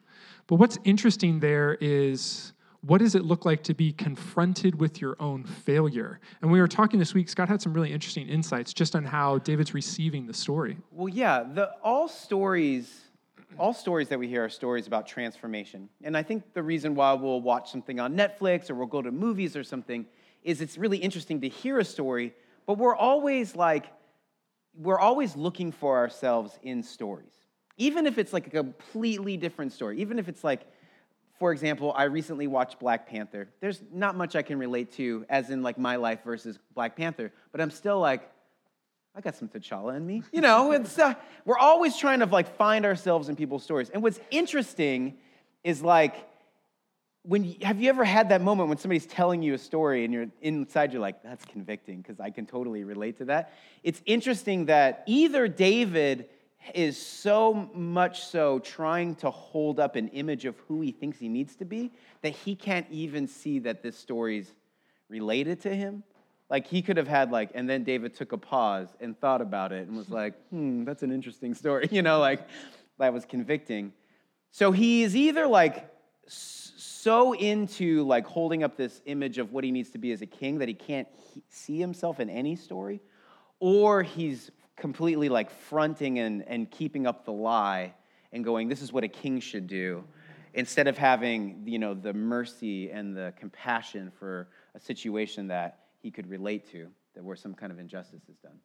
But 0.48 0.56
what's 0.56 0.78
interesting 0.84 1.40
there 1.40 1.78
is 1.82 2.54
what 2.82 2.98
does 2.98 3.14
it 3.14 3.24
look 3.24 3.46
like 3.46 3.64
to 3.64 3.74
be 3.74 3.94
confronted 3.94 4.80
with 4.80 5.02
your 5.02 5.16
own 5.20 5.44
failure? 5.44 6.20
And 6.42 6.52
we 6.52 6.60
were 6.60 6.68
talking 6.68 7.00
this 7.00 7.14
week, 7.14 7.30
Scott 7.30 7.48
had 7.48 7.62
some 7.62 7.74
really 7.74 7.92
interesting 7.92 8.28
insights 8.28 8.74
just 8.74 8.96
on 8.96 9.06
how 9.06 9.38
David's 9.40 9.74
receiving 9.74 10.26
the 10.26 10.34
story. 10.34 10.78
Well, 10.92 11.10
yeah, 11.10 11.44
the, 11.44 11.72
all 11.84 12.08
stories 12.08 13.12
all 13.60 13.74
stories 13.74 14.08
that 14.08 14.18
we 14.18 14.28
hear 14.28 14.46
are 14.46 14.50
stories 14.50 14.88
about 14.88 15.06
transformation. 15.08 15.90
And 16.04 16.16
I 16.16 16.24
think 16.24 16.54
the 16.54 16.64
reason 16.64 16.96
why 16.96 17.14
we'll 17.14 17.42
watch 17.42 17.70
something 17.70 18.00
on 18.00 18.16
Netflix 18.16 18.70
or 18.70 18.76
we'll 18.76 18.88
go 18.88 19.02
to 19.02 19.12
movies 19.12 19.56
or 19.56 19.64
something 19.64 20.06
is 20.44 20.62
it's 20.62 20.78
really 20.78 20.98
interesting 20.98 21.42
to 21.42 21.50
hear 21.50 21.80
a 21.80 21.86
story 21.86 22.34
but 22.66 22.78
we're 22.78 22.96
always 22.96 23.56
like, 23.56 23.86
we're 24.76 25.00
always 25.00 25.36
looking 25.36 25.72
for 25.72 25.98
ourselves 25.98 26.58
in 26.64 26.84
stories. 26.84 27.34
Even 27.78 28.06
if 28.06 28.18
it's 28.18 28.34
like 28.34 28.48
a 28.48 28.50
completely 28.50 29.38
different 29.38 29.74
story, 29.74 30.00
even 30.00 30.20
if 30.20 30.28
it's 30.28 30.44
like, 30.44 30.68
for 31.40 31.52
example, 31.52 31.92
I 31.96 32.04
recently 32.04 32.48
watched 32.48 32.80
Black 32.80 33.08
Panther. 33.08 33.50
There's 33.62 33.82
not 33.92 34.16
much 34.16 34.36
I 34.36 34.44
can 34.44 34.60
relate 34.60 34.92
to, 34.94 35.26
as 35.30 35.50
in 35.50 35.64
like 35.64 35.78
my 35.78 35.96
life 35.96 36.20
versus 36.24 36.60
Black 36.76 36.96
Panther, 36.96 37.32
but 37.52 37.60
I'm 37.60 37.72
still 37.72 38.00
like, 38.00 38.30
I 39.16 39.22
got 39.22 39.36
some 39.36 39.50
T'Challa 39.50 39.98
in 39.98 40.06
me. 40.06 40.24
You 40.32 40.42
know, 40.42 40.72
it's, 40.74 40.98
uh, 41.00 41.16
we're 41.46 41.58
always 41.58 41.98
trying 41.98 42.20
to 42.20 42.26
like 42.28 42.56
find 42.58 42.86
ourselves 42.86 43.28
in 43.28 43.36
people's 43.36 43.64
stories. 43.64 43.90
And 43.90 44.04
what's 44.04 44.20
interesting 44.30 45.18
is 45.64 45.82
like, 45.82 46.16
when 47.24 47.44
you, 47.44 47.56
have 47.62 47.80
you 47.80 47.90
ever 47.90 48.04
had 48.04 48.30
that 48.30 48.42
moment 48.42 48.70
when 48.70 48.78
somebody's 48.78 49.06
telling 49.06 49.44
you 49.44 49.54
a 49.54 49.58
story 49.58 50.06
and 50.06 50.14
you're 50.14 50.28
inside 50.42 50.92
you're 50.92 51.02
like 51.02 51.22
that's 51.22 51.46
convicting 51.46 52.02
because 52.02 52.20
i 52.20 52.30
can 52.30 52.46
totally 52.46 52.84
relate 52.84 53.18
to 53.18 53.26
that. 53.26 53.54
It's 53.84 54.02
interesting 54.06 54.66
that 54.66 55.04
either 55.06 55.48
david 55.48 56.30
is 56.76 56.98
so 56.98 57.70
much 57.74 58.24
so 58.26 58.60
trying 58.60 59.16
to 59.16 59.32
hold 59.32 59.80
up 59.80 59.96
an 59.96 60.08
image 60.10 60.46
of 60.46 60.58
who 60.68 60.82
he 60.82 60.92
thinks 60.92 61.18
he 61.20 61.28
needs 61.28 61.56
to 61.56 61.66
be 61.66 61.92
that 62.22 62.34
he 62.34 62.56
can't 62.56 62.88
even 62.92 63.28
see 63.28 63.60
that 63.60 63.82
this 63.82 63.98
story's 63.98 64.54
related 65.10 65.60
to 65.62 65.76
him. 65.76 66.04
Like 66.50 66.68
he 66.68 66.82
could 66.82 66.98
have 66.98 67.08
had 67.08 67.32
like 67.32 67.52
and 67.56 67.70
then 67.70 67.84
david 67.84 68.16
took 68.16 68.32
a 68.32 68.38
pause 68.38 68.90
and 69.00 69.20
thought 69.20 69.42
about 69.42 69.72
it 69.72 69.88
and 69.88 69.96
was 69.96 70.10
like 70.10 70.34
hmm 70.50 70.84
that's 70.84 71.04
an 71.04 71.12
interesting 71.12 71.54
story 71.54 71.88
you 71.92 72.02
know 72.02 72.20
like 72.20 72.48
that 72.98 73.14
was 73.14 73.26
convicting. 73.26 73.94
So 74.52 74.72
he 74.72 75.04
is 75.04 75.16
either 75.16 75.48
like 75.48 75.90
so 77.02 77.34
into 77.34 78.04
like 78.04 78.28
holding 78.28 78.64
up 78.64 78.78
this 78.78 79.02
image 79.06 79.40
of 79.40 79.52
what 79.52 79.64
he 79.64 79.72
needs 79.72 79.90
to 79.90 79.98
be 79.98 80.12
as 80.12 80.22
a 80.22 80.26
king 80.28 80.60
that 80.60 80.68
he 80.68 80.74
can't 80.76 81.08
see 81.50 81.80
himself 81.80 82.20
in 82.20 82.30
any 82.30 82.56
story 82.56 83.02
or 83.60 84.04
he's 84.04 84.52
completely 84.76 85.28
like 85.28 85.50
fronting 85.50 86.20
and, 86.20 86.48
and 86.48 86.70
keeping 86.70 87.08
up 87.08 87.26
the 87.26 87.32
lie 87.32 87.92
and 88.32 88.46
going 88.46 88.68
this 88.68 88.84
is 88.84 88.94
what 88.94 89.04
a 89.04 89.08
king 89.08 89.40
should 89.40 89.66
do 89.66 90.04
instead 90.54 90.88
of 90.88 90.96
having 90.96 91.64
you 91.66 91.80
know 91.80 91.96
the 91.96 92.14
mercy 92.14 92.92
and 92.92 93.18
the 93.18 93.34
compassion 93.40 94.12
for 94.20 94.50
a 94.76 94.80
situation 94.80 95.48
that 95.48 95.80
he 96.04 96.12
could 96.12 96.30
relate 96.30 96.70
to 96.70 96.88
that 97.16 97.24
where 97.24 97.36
some 97.36 97.56
kind 97.56 97.72
of 97.72 97.80
injustice 97.80 98.22
is 98.30 98.38
done. 98.38 98.58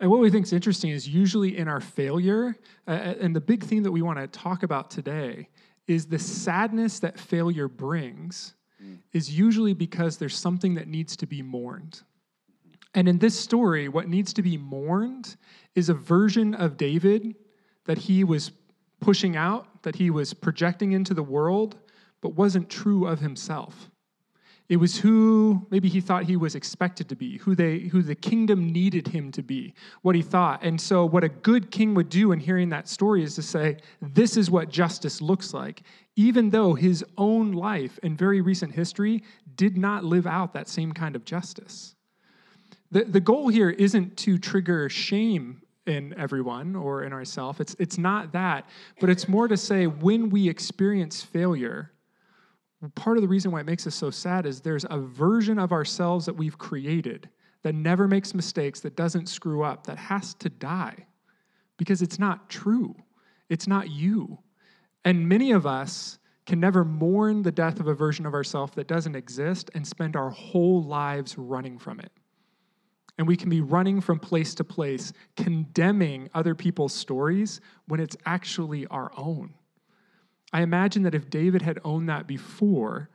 And 0.00 0.10
what 0.10 0.20
we 0.20 0.30
think 0.30 0.46
is 0.46 0.52
interesting 0.52 0.90
is 0.90 1.08
usually 1.08 1.56
in 1.56 1.68
our 1.68 1.80
failure 1.80 2.56
uh, 2.86 2.90
and 2.90 3.34
the 3.34 3.40
big 3.40 3.64
theme 3.64 3.82
that 3.82 3.92
we 3.92 4.02
want 4.02 4.18
to 4.18 4.26
talk 4.26 4.62
about 4.62 4.90
today 4.90 5.48
is 5.86 6.06
the 6.06 6.18
sadness 6.18 6.98
that 7.00 7.18
failure 7.18 7.68
brings 7.68 8.54
mm. 8.82 8.98
is 9.12 9.36
usually 9.36 9.74
because 9.74 10.16
there's 10.16 10.36
something 10.36 10.74
that 10.74 10.88
needs 10.88 11.16
to 11.16 11.26
be 11.26 11.42
mourned. 11.42 12.02
And 12.94 13.08
in 13.08 13.18
this 13.18 13.38
story, 13.38 13.88
what 13.88 14.08
needs 14.08 14.32
to 14.34 14.42
be 14.42 14.56
mourned 14.56 15.36
is 15.74 15.88
a 15.88 15.94
version 15.94 16.54
of 16.54 16.76
David 16.76 17.34
that 17.86 17.98
he 17.98 18.24
was 18.24 18.52
pushing 19.00 19.36
out, 19.36 19.82
that 19.82 19.96
he 19.96 20.10
was 20.10 20.32
projecting 20.32 20.92
into 20.92 21.12
the 21.12 21.22
world, 21.22 21.76
but 22.20 22.30
wasn't 22.30 22.70
true 22.70 23.06
of 23.06 23.20
himself. 23.20 23.90
It 24.68 24.78
was 24.78 24.96
who 24.98 25.66
maybe 25.70 25.88
he 25.88 26.00
thought 26.00 26.24
he 26.24 26.36
was 26.36 26.54
expected 26.54 27.08
to 27.10 27.14
be, 27.14 27.36
who 27.38 27.54
they 27.54 27.80
who 27.80 28.00
the 28.02 28.14
kingdom 28.14 28.72
needed 28.72 29.06
him 29.08 29.30
to 29.32 29.42
be, 29.42 29.74
what 30.00 30.14
he 30.14 30.22
thought. 30.22 30.62
And 30.62 30.80
so 30.80 31.04
what 31.04 31.22
a 31.22 31.28
good 31.28 31.70
king 31.70 31.94
would 31.94 32.08
do 32.08 32.32
in 32.32 32.40
hearing 32.40 32.70
that 32.70 32.88
story 32.88 33.22
is 33.22 33.34
to 33.34 33.42
say, 33.42 33.76
this 34.00 34.38
is 34.38 34.50
what 34.50 34.70
justice 34.70 35.20
looks 35.20 35.52
like, 35.52 35.82
even 36.16 36.48
though 36.48 36.72
his 36.72 37.04
own 37.18 37.52
life 37.52 37.98
and 38.02 38.16
very 38.16 38.40
recent 38.40 38.72
history 38.72 39.22
did 39.56 39.76
not 39.76 40.02
live 40.02 40.26
out 40.26 40.54
that 40.54 40.68
same 40.68 40.92
kind 40.92 41.14
of 41.14 41.26
justice. 41.26 41.94
The, 42.90 43.04
the 43.04 43.20
goal 43.20 43.48
here 43.48 43.70
isn't 43.70 44.16
to 44.18 44.38
trigger 44.38 44.88
shame 44.88 45.60
in 45.86 46.14
everyone 46.16 46.74
or 46.74 47.02
in 47.02 47.12
ourselves. 47.12 47.60
It's, 47.60 47.76
it's 47.78 47.98
not 47.98 48.32
that, 48.32 48.66
but 48.98 49.10
it's 49.10 49.28
more 49.28 49.48
to 49.48 49.56
say 49.58 49.86
when 49.86 50.30
we 50.30 50.48
experience 50.48 51.20
failure, 51.20 51.90
part 52.94 53.16
of 53.16 53.22
the 53.22 53.28
reason 53.28 53.50
why 53.50 53.60
it 53.60 53.66
makes 53.66 53.86
us 53.86 53.94
so 53.94 54.10
sad 54.10 54.46
is 54.46 54.60
there's 54.60 54.86
a 54.90 54.98
version 54.98 55.58
of 55.58 55.72
ourselves 55.72 56.26
that 56.26 56.36
we've 56.36 56.58
created 56.58 57.28
that 57.62 57.74
never 57.74 58.06
makes 58.06 58.34
mistakes, 58.34 58.80
that 58.80 58.94
doesn't 58.96 59.28
screw 59.28 59.62
up, 59.62 59.86
that 59.86 59.96
has 59.96 60.34
to 60.34 60.48
die 60.48 61.06
because 61.76 62.02
it's 62.02 62.18
not 62.18 62.48
true. 62.50 62.94
It's 63.48 63.66
not 63.66 63.90
you. 63.90 64.38
And 65.04 65.28
many 65.28 65.52
of 65.52 65.66
us 65.66 66.18
can 66.46 66.60
never 66.60 66.84
mourn 66.84 67.42
the 67.42 67.52
death 67.52 67.80
of 67.80 67.88
a 67.88 67.94
version 67.94 68.26
of 68.26 68.34
ourselves 68.34 68.74
that 68.74 68.86
doesn't 68.86 69.16
exist 69.16 69.70
and 69.74 69.86
spend 69.86 70.14
our 70.14 70.30
whole 70.30 70.82
lives 70.82 71.38
running 71.38 71.78
from 71.78 72.00
it. 72.00 72.12
And 73.16 73.26
we 73.26 73.36
can 73.36 73.48
be 73.48 73.60
running 73.60 74.00
from 74.00 74.18
place 74.18 74.54
to 74.56 74.64
place, 74.64 75.12
condemning 75.36 76.28
other 76.34 76.54
people's 76.54 76.92
stories 76.92 77.60
when 77.86 78.00
it's 78.00 78.16
actually 78.26 78.86
our 78.88 79.12
own. 79.16 79.54
I 80.54 80.62
imagine 80.62 81.02
that 81.02 81.16
if 81.16 81.28
David 81.30 81.62
had 81.62 81.80
owned 81.84 82.08
that 82.08 82.28
before, 82.28 83.10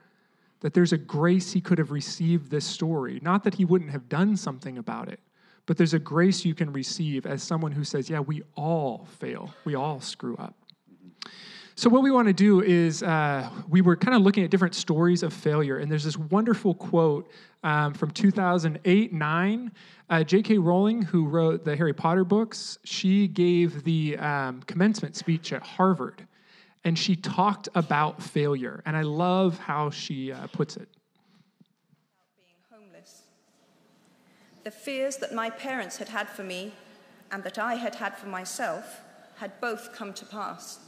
that 0.60 0.74
there's 0.74 0.92
a 0.92 0.98
grace 0.98 1.50
he 1.50 1.62
could 1.62 1.78
have 1.78 1.90
received 1.90 2.50
this 2.50 2.66
story. 2.66 3.18
Not 3.22 3.44
that 3.44 3.54
he 3.54 3.64
wouldn't 3.64 3.90
have 3.90 4.10
done 4.10 4.36
something 4.36 4.76
about 4.76 5.08
it, 5.08 5.20
but 5.64 5.78
there's 5.78 5.94
a 5.94 5.98
grace 5.98 6.44
you 6.44 6.54
can 6.54 6.70
receive 6.70 7.24
as 7.24 7.42
someone 7.42 7.72
who 7.72 7.82
says, 7.82 8.10
Yeah, 8.10 8.20
we 8.20 8.42
all 8.56 9.06
fail, 9.18 9.54
we 9.64 9.74
all 9.74 10.02
screw 10.02 10.36
up. 10.36 10.54
So, 11.76 11.88
what 11.88 12.02
we 12.02 12.10
want 12.10 12.28
to 12.28 12.34
do 12.34 12.60
is, 12.60 13.02
uh, 13.02 13.48
we 13.70 13.80
were 13.80 13.96
kind 13.96 14.14
of 14.14 14.20
looking 14.20 14.44
at 14.44 14.50
different 14.50 14.74
stories 14.74 15.22
of 15.22 15.32
failure, 15.32 15.78
and 15.78 15.90
there's 15.90 16.04
this 16.04 16.18
wonderful 16.18 16.74
quote 16.74 17.30
um, 17.64 17.94
from 17.94 18.10
2008 18.10 19.14
9. 19.14 19.72
Uh, 20.10 20.24
J.K. 20.24 20.58
Rowling, 20.58 21.00
who 21.00 21.26
wrote 21.26 21.64
the 21.64 21.74
Harry 21.74 21.94
Potter 21.94 22.24
books, 22.24 22.78
she 22.84 23.28
gave 23.28 23.82
the 23.84 24.18
um, 24.18 24.60
commencement 24.66 25.16
speech 25.16 25.54
at 25.54 25.62
Harvard 25.62 26.26
and 26.84 26.98
she 26.98 27.16
talked 27.16 27.68
about 27.74 28.22
failure. 28.22 28.82
And 28.86 28.96
I 28.96 29.02
love 29.02 29.58
how 29.58 29.90
she 29.90 30.32
uh, 30.32 30.46
puts 30.48 30.76
it. 30.76 30.88
Being 32.36 32.56
homeless. 32.72 33.22
The 34.64 34.70
fears 34.70 35.16
that 35.18 35.34
my 35.34 35.50
parents 35.50 35.98
had 35.98 36.08
had 36.08 36.28
for 36.28 36.42
me 36.42 36.72
and 37.30 37.44
that 37.44 37.58
I 37.58 37.74
had 37.74 37.96
had 37.96 38.16
for 38.16 38.26
myself 38.26 39.02
had 39.36 39.60
both 39.60 39.94
come 39.94 40.12
to 40.14 40.24
pass. 40.24 40.78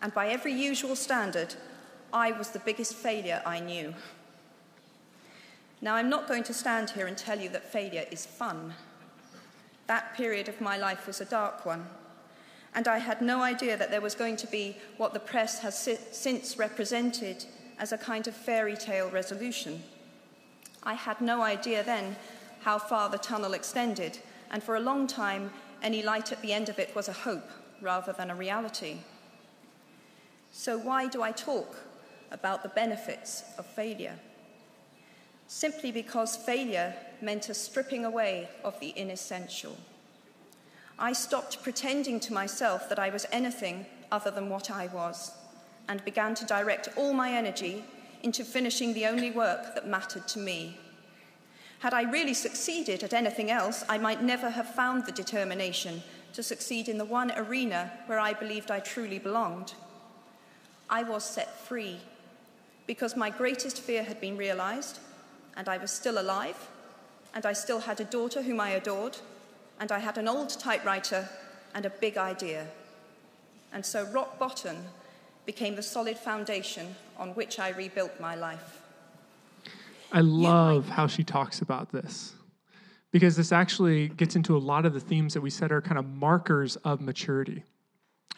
And 0.00 0.12
by 0.12 0.28
every 0.28 0.52
usual 0.52 0.96
standard, 0.96 1.54
I 2.12 2.32
was 2.32 2.50
the 2.50 2.58
biggest 2.58 2.94
failure 2.94 3.40
I 3.46 3.60
knew. 3.60 3.94
Now, 5.80 5.94
I'm 5.94 6.08
not 6.08 6.28
going 6.28 6.44
to 6.44 6.54
stand 6.54 6.90
here 6.90 7.06
and 7.06 7.16
tell 7.16 7.40
you 7.40 7.48
that 7.50 7.72
failure 7.72 8.04
is 8.10 8.26
fun. 8.26 8.74
That 9.86 10.14
period 10.14 10.48
of 10.48 10.60
my 10.60 10.76
life 10.76 11.06
was 11.06 11.20
a 11.20 11.24
dark 11.24 11.64
one 11.66 11.86
and 12.74 12.88
I 12.88 12.98
had 12.98 13.20
no 13.20 13.42
idea 13.42 13.76
that 13.76 13.90
there 13.90 14.00
was 14.00 14.14
going 14.14 14.36
to 14.36 14.46
be 14.46 14.76
what 14.96 15.12
the 15.12 15.20
press 15.20 15.58
has 15.60 15.78
si- 15.78 15.98
since 16.10 16.56
represented 16.56 17.44
as 17.78 17.92
a 17.92 17.98
kind 17.98 18.26
of 18.26 18.34
fairy 18.34 18.76
tale 18.76 19.10
resolution. 19.10 19.82
I 20.82 20.94
had 20.94 21.20
no 21.20 21.42
idea 21.42 21.82
then 21.82 22.16
how 22.60 22.78
far 22.78 23.10
the 23.10 23.18
tunnel 23.18 23.54
extended, 23.54 24.18
and 24.50 24.62
for 24.62 24.76
a 24.76 24.80
long 24.80 25.06
time, 25.06 25.50
any 25.82 26.02
light 26.02 26.32
at 26.32 26.40
the 26.42 26.52
end 26.52 26.68
of 26.68 26.78
it 26.78 26.94
was 26.94 27.08
a 27.08 27.12
hope 27.12 27.50
rather 27.80 28.12
than 28.12 28.30
a 28.30 28.34
reality. 28.34 28.98
So, 30.52 30.78
why 30.78 31.08
do 31.08 31.22
I 31.22 31.32
talk 31.32 31.76
about 32.30 32.62
the 32.62 32.68
benefits 32.68 33.42
of 33.58 33.66
failure? 33.66 34.18
Simply 35.48 35.92
because 35.92 36.36
failure 36.36 36.94
meant 37.20 37.48
a 37.48 37.54
stripping 37.54 38.04
away 38.04 38.48
of 38.64 38.78
the 38.80 38.96
inessential. 38.96 39.76
I 40.98 41.12
stopped 41.12 41.62
pretending 41.62 42.20
to 42.20 42.32
myself 42.32 42.88
that 42.88 42.98
I 42.98 43.10
was 43.10 43.26
anything 43.32 43.86
other 44.10 44.30
than 44.30 44.48
what 44.48 44.70
I 44.70 44.86
was 44.88 45.32
and 45.88 46.04
began 46.04 46.34
to 46.36 46.46
direct 46.46 46.88
all 46.96 47.12
my 47.12 47.32
energy 47.32 47.84
into 48.22 48.44
finishing 48.44 48.94
the 48.94 49.06
only 49.06 49.30
work 49.30 49.74
that 49.74 49.88
mattered 49.88 50.28
to 50.28 50.38
me. 50.38 50.78
Had 51.80 51.94
I 51.94 52.02
really 52.02 52.34
succeeded 52.34 53.02
at 53.02 53.12
anything 53.12 53.50
else, 53.50 53.84
I 53.88 53.98
might 53.98 54.22
never 54.22 54.50
have 54.50 54.74
found 54.74 55.04
the 55.04 55.12
determination 55.12 56.02
to 56.32 56.42
succeed 56.42 56.88
in 56.88 56.98
the 56.98 57.04
one 57.04 57.32
arena 57.32 57.90
where 58.06 58.20
I 58.20 58.32
believed 58.32 58.70
I 58.70 58.78
truly 58.78 59.18
belonged. 59.18 59.74
I 60.88 61.02
was 61.02 61.24
set 61.24 61.58
free 61.58 61.98
because 62.86 63.16
my 63.16 63.30
greatest 63.30 63.80
fear 63.80 64.04
had 64.04 64.20
been 64.20 64.36
realized, 64.36 65.00
and 65.56 65.68
I 65.68 65.78
was 65.78 65.90
still 65.90 66.20
alive, 66.20 66.68
and 67.34 67.44
I 67.44 67.52
still 67.52 67.80
had 67.80 68.00
a 68.00 68.04
daughter 68.04 68.42
whom 68.42 68.60
I 68.60 68.70
adored 68.70 69.18
and 69.80 69.92
I 69.92 69.98
had 69.98 70.18
an 70.18 70.28
old 70.28 70.50
typewriter 70.50 71.28
and 71.74 71.86
a 71.86 71.90
big 71.90 72.16
idea. 72.16 72.66
And 73.72 73.84
so 73.84 74.04
rock 74.04 74.38
bottom 74.38 74.76
became 75.46 75.74
the 75.74 75.82
solid 75.82 76.18
foundation 76.18 76.94
on 77.18 77.30
which 77.30 77.58
I 77.58 77.70
rebuilt 77.70 78.20
my 78.20 78.34
life. 78.34 78.80
I 80.12 80.20
love 80.20 80.88
how 80.88 81.06
she 81.06 81.24
talks 81.24 81.62
about 81.62 81.90
this 81.90 82.34
because 83.12 83.36
this 83.36 83.52
actually 83.52 84.08
gets 84.08 84.36
into 84.36 84.56
a 84.56 84.58
lot 84.58 84.84
of 84.84 84.92
the 84.92 85.00
themes 85.00 85.34
that 85.34 85.40
we 85.40 85.50
said 85.50 85.72
are 85.72 85.80
kind 85.80 85.98
of 85.98 86.06
markers 86.06 86.76
of 86.76 87.00
maturity. 87.00 87.64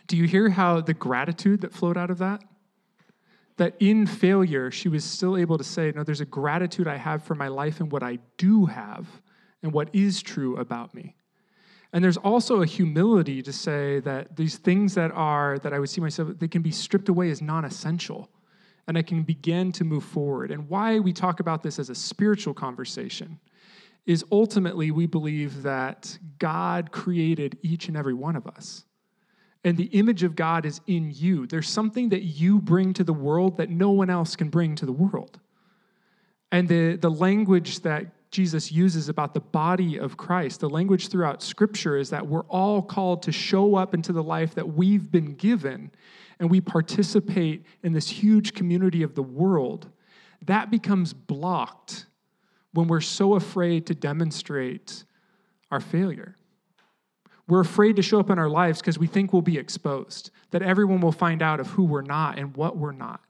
Do 0.06 0.16
you 0.16 0.24
hear 0.24 0.50
how 0.50 0.80
the 0.80 0.94
gratitude 0.94 1.62
that 1.62 1.72
flowed 1.72 1.96
out 1.96 2.10
of 2.10 2.18
that? 2.18 2.44
That 3.56 3.76
in 3.78 4.06
failure, 4.06 4.70
she 4.70 4.88
was 4.88 5.04
still 5.04 5.36
able 5.36 5.58
to 5.58 5.64
say, 5.64 5.92
No, 5.94 6.02
there's 6.02 6.20
a 6.20 6.26
gratitude 6.26 6.88
I 6.88 6.96
have 6.96 7.22
for 7.22 7.34
my 7.34 7.48
life 7.48 7.80
and 7.80 7.90
what 7.90 8.02
I 8.02 8.18
do 8.36 8.66
have 8.66 9.06
and 9.62 9.72
what 9.72 9.88
is 9.92 10.22
true 10.22 10.56
about 10.56 10.92
me. 10.92 11.14
And 11.94 12.02
there's 12.02 12.16
also 12.16 12.60
a 12.60 12.66
humility 12.66 13.40
to 13.40 13.52
say 13.52 14.00
that 14.00 14.36
these 14.36 14.58
things 14.58 14.94
that 14.94 15.12
are, 15.12 15.60
that 15.60 15.72
I 15.72 15.78
would 15.78 15.88
see 15.88 16.00
myself, 16.00 16.30
they 16.40 16.48
can 16.48 16.60
be 16.60 16.72
stripped 16.72 17.08
away 17.08 17.30
as 17.30 17.40
non 17.40 17.64
essential. 17.64 18.28
And 18.88 18.98
I 18.98 19.02
can 19.02 19.22
begin 19.22 19.70
to 19.72 19.84
move 19.84 20.04
forward. 20.04 20.50
And 20.50 20.68
why 20.68 20.98
we 20.98 21.12
talk 21.12 21.38
about 21.38 21.62
this 21.62 21.78
as 21.78 21.90
a 21.90 21.94
spiritual 21.94 22.52
conversation 22.52 23.38
is 24.06 24.24
ultimately 24.32 24.90
we 24.90 25.06
believe 25.06 25.62
that 25.62 26.18
God 26.38 26.90
created 26.90 27.56
each 27.62 27.88
and 27.88 27.96
every 27.96 28.12
one 28.12 28.36
of 28.36 28.46
us. 28.46 28.84
and 29.66 29.78
the 29.78 29.84
image 29.84 30.22
of 30.24 30.36
God 30.36 30.66
is 30.66 30.82
in 30.86 31.10
you. 31.14 31.46
There's 31.46 31.70
something 31.70 32.10
that 32.10 32.24
you 32.24 32.60
bring 32.60 32.92
to 32.94 33.04
the 33.04 33.14
world 33.14 33.56
that 33.56 33.70
no 33.70 33.90
one 33.90 34.10
else 34.10 34.36
can 34.36 34.50
bring 34.50 34.74
to 34.74 34.84
the 34.84 34.92
world. 34.92 35.40
And 36.52 36.68
the, 36.68 36.96
the 36.96 37.10
language 37.10 37.80
that 37.80 38.06
Jesus 38.34 38.72
uses 38.72 39.08
about 39.08 39.32
the 39.32 39.40
body 39.40 39.96
of 39.96 40.16
Christ, 40.16 40.58
the 40.58 40.68
language 40.68 41.06
throughout 41.06 41.40
Scripture 41.40 41.96
is 41.96 42.10
that 42.10 42.26
we're 42.26 42.42
all 42.46 42.82
called 42.82 43.22
to 43.22 43.32
show 43.32 43.76
up 43.76 43.94
into 43.94 44.12
the 44.12 44.24
life 44.24 44.56
that 44.56 44.74
we've 44.74 45.08
been 45.08 45.34
given, 45.34 45.92
and 46.40 46.50
we 46.50 46.60
participate 46.60 47.64
in 47.84 47.92
this 47.92 48.08
huge 48.08 48.52
community 48.52 49.04
of 49.04 49.14
the 49.14 49.22
world. 49.22 49.88
That 50.46 50.68
becomes 50.68 51.12
blocked 51.12 52.06
when 52.72 52.88
we're 52.88 53.00
so 53.00 53.34
afraid 53.34 53.86
to 53.86 53.94
demonstrate 53.94 55.04
our 55.70 55.80
failure. 55.80 56.36
We're 57.46 57.60
afraid 57.60 57.94
to 57.96 58.02
show 58.02 58.18
up 58.18 58.30
in 58.30 58.38
our 58.40 58.48
lives 58.48 58.80
because 58.80 58.98
we 58.98 59.06
think 59.06 59.32
we'll 59.32 59.42
be 59.42 59.58
exposed, 59.58 60.32
that 60.50 60.60
everyone 60.60 61.00
will 61.00 61.12
find 61.12 61.40
out 61.40 61.60
of 61.60 61.68
who 61.68 61.84
we're 61.84 62.02
not 62.02 62.36
and 62.36 62.56
what 62.56 62.76
we're 62.76 62.90
not. 62.90 63.20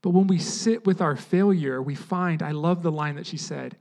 But 0.00 0.10
when 0.10 0.26
we 0.26 0.38
sit 0.38 0.86
with 0.86 1.02
our 1.02 1.16
failure, 1.16 1.82
we 1.82 1.94
find, 1.94 2.42
I 2.42 2.52
love 2.52 2.82
the 2.82 2.90
line 2.90 3.16
that 3.16 3.26
she 3.26 3.36
said, 3.36 3.76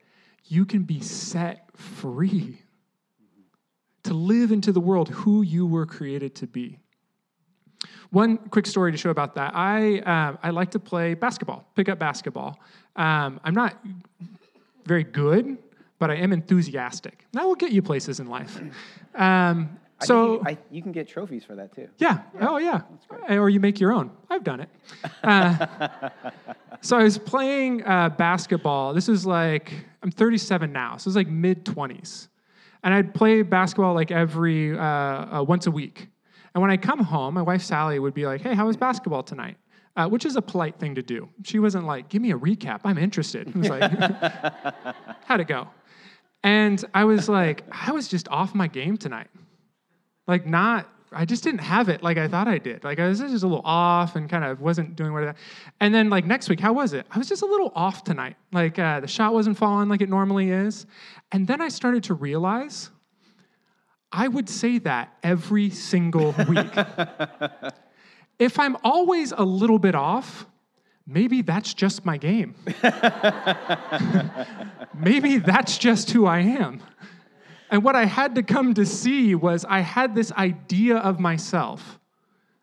you 0.46 0.66
can 0.66 0.84
be 0.84 1.00
set 1.00 1.70
free 1.76 2.60
to 4.04 4.14
live 4.14 4.52
into 4.52 4.72
the 4.72 4.80
world 4.80 5.10
who 5.10 5.42
you 5.42 5.66
were 5.66 5.86
created 5.86 6.36
to 6.36 6.48
be. 6.48 6.80
One 8.10 8.38
quick 8.38 8.66
story 8.66 8.92
to 8.92 8.98
show 8.98 9.10
about 9.10 9.36
that. 9.36 9.56
I, 9.56 10.00
uh, 10.00 10.38
I 10.44 10.50
like 10.50 10.72
to 10.72 10.80
play 10.80 11.14
basketball, 11.14 11.66
pick 11.76 11.88
up 11.88 11.98
basketball. 11.98 12.60
Um, 12.96 13.40
I'm 13.44 13.54
not 13.54 13.78
very 14.86 15.04
good, 15.04 15.58
but 15.98 16.12
I 16.12 16.16
am 16.16 16.34
enthusiastic. 16.34 17.26
That 17.32 17.46
will 17.46 17.56
get 17.56 17.72
you 17.72 17.82
places 17.82 18.20
in 18.20 18.28
life. 18.28 18.60
Um, 19.16 19.78
I 20.02 20.06
so 20.06 20.34
you, 20.34 20.44
I, 20.46 20.58
you 20.72 20.82
can 20.82 20.92
get 20.92 21.08
trophies 21.08 21.44
for 21.44 21.56
that 21.56 21.74
too. 21.74 21.88
yeah. 22.00 22.20
Oh, 22.42 22.58
yeah. 22.58 22.82
Or 23.30 23.50
you 23.50 23.60
make 23.60 23.80
your 23.80 23.94
own. 23.94 24.12
I've 24.30 24.44
done 24.44 24.62
it. 24.62 24.70
Uh, 25.24 26.10
so 26.82 26.98
I 26.98 27.04
was 27.04 27.18
playing 27.18 27.86
uh, 27.86 28.10
basketball. 28.10 28.94
This 28.94 29.08
is 29.08 29.26
like, 29.26 29.72
I'm 30.02 30.12
37 30.12 30.72
now. 30.72 30.98
So 30.98 31.08
it's 31.10 31.16
like 31.16 31.28
mid 31.28 31.66
20s. 31.66 32.28
And 32.84 32.94
I'd 32.94 33.14
play 33.14 33.44
basketball 33.44 33.94
like 33.94 34.10
every, 34.12 34.76
uh, 34.78 34.82
uh, 34.84 35.46
once 35.48 35.68
a 35.68 35.72
week. 35.72 36.08
And 36.56 36.62
when 36.62 36.72
I 36.72 36.78
come 36.78 37.00
home, 37.00 37.36
my 37.36 37.44
wife 37.44 37.62
Sally 37.62 38.00
would 38.00 38.16
be 38.16 38.26
like, 38.26 38.42
hey, 38.42 38.56
how 38.56 38.66
was 38.66 38.76
basketball 38.76 39.24
tonight? 39.24 39.58
Uh, 39.96 40.08
which 40.08 40.26
is 40.26 40.36
a 40.36 40.42
polite 40.42 40.80
thing 40.80 40.96
to 40.96 41.04
do. 41.04 41.30
She 41.44 41.60
wasn't 41.60 41.86
like, 41.86 42.10
give 42.10 42.22
me 42.22 42.32
a 42.32 42.38
recap. 42.38 42.82
I'm 42.86 42.98
interested. 42.98 43.48
It 43.50 43.56
was 43.56 43.70
like, 43.70 43.92
how'd 45.26 45.42
it 45.42 45.48
go? 45.48 45.68
And 46.44 46.84
I 46.94 47.04
was 47.04 47.30
like, 47.30 47.64
I 47.72 47.92
was 47.92 48.08
just 48.08 48.28
off 48.30 48.56
my 48.56 48.68
game 48.68 48.98
tonight 48.98 49.28
like 50.28 50.46
not 50.46 50.88
I 51.14 51.26
just 51.26 51.44
didn't 51.44 51.60
have 51.60 51.90
it 51.90 52.02
like 52.02 52.18
I 52.18 52.30
thought 52.30 52.48
I 52.48 52.58
did. 52.58 52.86
Like 52.86 53.00
I 53.00 53.08
was 53.08 53.20
just 53.20 53.44
a 53.44 53.48
little 53.48 53.66
off 53.66 54.16
and 54.16 54.30
kind 54.30 54.46
of 54.46 54.62
wasn't 54.62 54.96
doing 54.96 55.12
what 55.12 55.24
I. 55.24 55.34
And 55.82 55.94
then 55.94 56.10
like 56.10 56.26
next 56.26 56.48
week, 56.48 56.62
how 56.62 56.72
was 56.72 56.94
it? 56.94 57.06
I 57.12 57.18
was 57.18 57.28
just 57.28 57.42
a 57.42 57.46
little 57.46 57.74
off 57.76 58.06
tonight. 58.06 58.38
Like 58.54 58.80
uh, 58.80 59.02
the 59.02 59.08
shot 59.08 59.34
wasn't 59.34 59.58
falling 59.58 59.90
like 59.90 60.02
it 60.02 60.10
normally 60.10 60.52
is. 60.52 60.86
And 61.34 61.46
then 61.46 61.60
I 61.60 61.68
started 61.68 62.04
to 62.06 62.14
realize 62.14 62.92
I 64.12 64.30
would 64.30 64.50
say 64.50 64.80
that 64.80 65.18
every 65.22 65.70
single 65.70 66.34
week. 66.48 66.74
if 68.40 68.60
I'm 68.60 68.78
always 68.84 69.34
a 69.34 69.44
little 69.44 69.80
bit 69.80 69.96
off, 69.96 70.46
maybe 71.06 71.42
that's 71.42 71.74
just 71.74 72.06
my 72.06 72.18
game. 72.18 72.56
maybe 74.98 75.38
that's 75.38 75.78
just 75.78 76.12
who 76.12 76.26
I 76.26 76.40
am. 76.40 76.82
And 77.72 77.84
what 77.84 77.96
I 77.96 78.06
had 78.06 78.36
to 78.36 78.44
come 78.44 78.74
to 78.74 78.86
see 78.86 79.34
was 79.34 79.66
I 79.68 79.80
had 79.80 80.14
this 80.14 80.32
idea 80.34 80.98
of 80.98 81.22
myself 81.22 82.00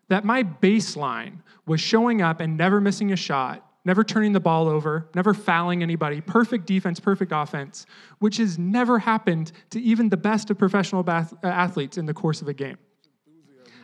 that 0.09 0.25
my 0.25 0.43
baseline 0.43 1.39
was 1.67 1.81
showing 1.81 2.21
up 2.21 2.41
and 2.41 2.57
never 2.59 2.79
missing 2.81 3.11
a 3.13 3.17
shot, 3.17 3.67
never 3.87 4.05
turning 4.05 4.33
the 4.35 4.41
ball 4.41 4.69
over, 4.69 5.09
never 5.15 5.33
fouling 5.33 5.83
anybody, 5.83 6.21
perfect 6.21 6.67
defense, 6.67 7.01
perfect 7.01 7.33
offense, 7.35 7.87
which 8.19 8.37
has 8.37 8.59
never 8.59 8.99
happened 8.99 9.53
to 9.71 9.81
even 9.81 10.11
the 10.11 10.17
best 10.17 10.51
of 10.51 10.59
professional 10.59 11.03
bath- 11.03 11.35
uh, 11.43 11.47
athletes 11.49 11.97
in 11.97 12.05
the 12.05 12.15
course 12.15 12.43
of 12.43 12.49
a 12.49 12.55
game. 12.55 12.77